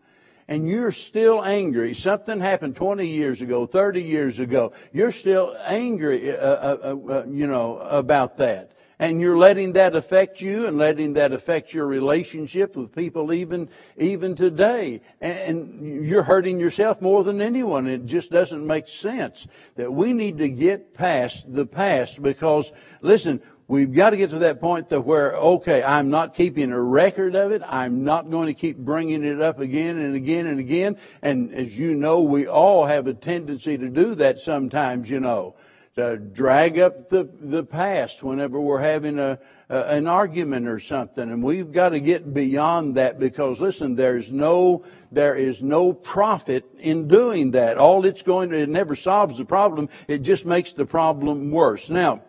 and 0.51 0.69
you're 0.69 0.91
still 0.91 1.45
angry. 1.45 1.95
Something 1.95 2.41
happened 2.41 2.75
20 2.75 3.07
years 3.07 3.41
ago, 3.41 3.67
30 3.67 4.03
years 4.03 4.41
ago. 4.41 4.73
You're 4.93 5.13
still 5.13 5.57
angry, 5.65 6.37
uh, 6.37 6.37
uh, 6.37 6.77
uh, 6.83 7.13
uh, 7.13 7.25
you 7.31 7.47
know, 7.47 7.79
about 7.79 8.37
that. 8.39 8.73
And 8.99 9.21
you're 9.21 9.39
letting 9.39 9.75
that 9.75 9.95
affect 9.95 10.43
you 10.43 10.67
and 10.67 10.77
letting 10.77 11.15
that 11.15 11.33
affect 11.33 11.73
your 11.73 11.87
relationship 11.87 12.77
with 12.77 12.95
people 12.95 13.33
even, 13.33 13.71
even 13.97 14.35
today. 14.35 15.01
And 15.21 16.05
you're 16.05 16.25
hurting 16.25 16.59
yourself 16.59 17.01
more 17.01 17.25
than 17.25 17.41
anyone. 17.41 17.87
It 17.87 18.05
just 18.05 18.31
doesn't 18.31 18.67
make 18.67 18.89
sense 18.89 19.47
that 19.77 19.91
we 19.91 20.13
need 20.13 20.37
to 20.39 20.49
get 20.51 20.93
past 20.95 21.51
the 21.51 21.65
past 21.65 22.21
because, 22.21 22.73
listen, 23.01 23.41
We've 23.71 23.95
got 23.95 24.11
to 24.11 24.17
get 24.17 24.31
to 24.31 24.41
that 24.41 24.61
point 24.61 24.89
that 24.89 25.03
where, 25.03 25.37
okay, 25.37 25.81
I'm 25.81 26.11
not 26.11 26.35
keeping 26.35 26.73
a 26.73 26.81
record 26.81 27.37
of 27.37 27.53
it. 27.53 27.63
I'm 27.65 28.03
not 28.03 28.29
going 28.29 28.49
to 28.49 28.53
keep 28.53 28.77
bringing 28.77 29.23
it 29.23 29.41
up 29.41 29.61
again 29.61 29.97
and 29.97 30.17
again 30.17 30.47
and 30.47 30.59
again. 30.59 30.97
And 31.23 31.55
as 31.55 31.79
you 31.79 31.95
know, 31.95 32.21
we 32.23 32.49
all 32.49 32.87
have 32.87 33.07
a 33.07 33.15
tendency 33.15 33.79
to 33.79 33.89
do 33.89 34.17
that 34.17 34.41
sometimes, 34.41 35.09
you 35.09 35.21
know, 35.21 35.55
to 35.95 36.17
drag 36.17 36.81
up 36.81 37.11
the, 37.11 37.31
the 37.41 37.63
past 37.63 38.25
whenever 38.25 38.61
we're 38.61 38.81
having 38.81 39.21
a, 39.21 39.39
a 39.69 39.83
an 39.85 40.09
argument 40.09 40.67
or 40.67 40.81
something. 40.81 41.31
And 41.31 41.41
we've 41.41 41.71
got 41.71 41.91
to 41.91 42.01
get 42.01 42.35
beyond 42.35 42.97
that 42.97 43.21
because 43.21 43.61
listen, 43.61 43.95
there's 43.95 44.33
no, 44.33 44.85
there 45.13 45.37
is 45.37 45.63
no 45.63 45.93
profit 45.93 46.65
in 46.81 47.07
doing 47.07 47.53
that. 47.53 47.79
All 47.79 48.05
it's 48.05 48.23
going 48.23 48.51
to, 48.51 48.59
it 48.59 48.69
never 48.69 48.97
solves 48.97 49.39
the 49.39 49.45
problem. 49.45 49.89
It 50.09 50.23
just 50.23 50.45
makes 50.45 50.73
the 50.73 50.87
problem 50.87 51.53
worse. 51.53 51.89
Now, 51.89 52.23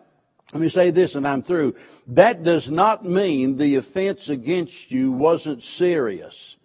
let 0.52 0.60
me 0.60 0.68
say 0.68 0.90
this 0.90 1.14
and 1.14 1.26
I'm 1.26 1.42
through. 1.42 1.74
That 2.08 2.42
does 2.42 2.70
not 2.70 3.04
mean 3.04 3.56
the 3.56 3.76
offense 3.76 4.28
against 4.28 4.90
you 4.90 5.10
wasn't 5.10 5.64
serious. 5.64 6.56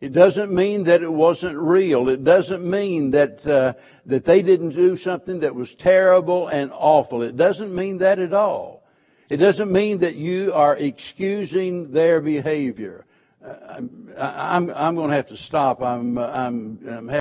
It 0.00 0.12
doesn't 0.12 0.52
mean 0.52 0.84
that 0.84 1.02
it 1.02 1.12
wasn't 1.12 1.56
real. 1.56 2.08
It 2.08 2.24
doesn't 2.24 2.68
mean 2.68 3.12
that 3.12 3.46
uh, 3.46 3.74
that 4.06 4.24
they 4.24 4.42
didn't 4.42 4.70
do 4.70 4.96
something 4.96 5.40
that 5.40 5.54
was 5.54 5.74
terrible 5.74 6.48
and 6.48 6.70
awful. 6.74 7.22
It 7.22 7.36
doesn't 7.36 7.74
mean 7.74 7.98
that 7.98 8.18
at 8.18 8.34
all. 8.34 8.82
It 9.30 9.38
doesn't 9.38 9.72
mean 9.72 10.00
that 10.00 10.16
you 10.16 10.52
are 10.52 10.76
excusing 10.76 11.92
their 11.92 12.20
behavior. 12.20 13.06
Uh, 13.44 13.54
I'm, 13.70 14.12
I'm, 14.18 14.70
I'm 14.70 14.94
going 14.94 15.10
to 15.10 15.16
have 15.16 15.28
to 15.28 15.36
stop. 15.36 15.82
I'm, 15.82 16.18
I'm, 16.18 16.78
I'm 16.86 17.08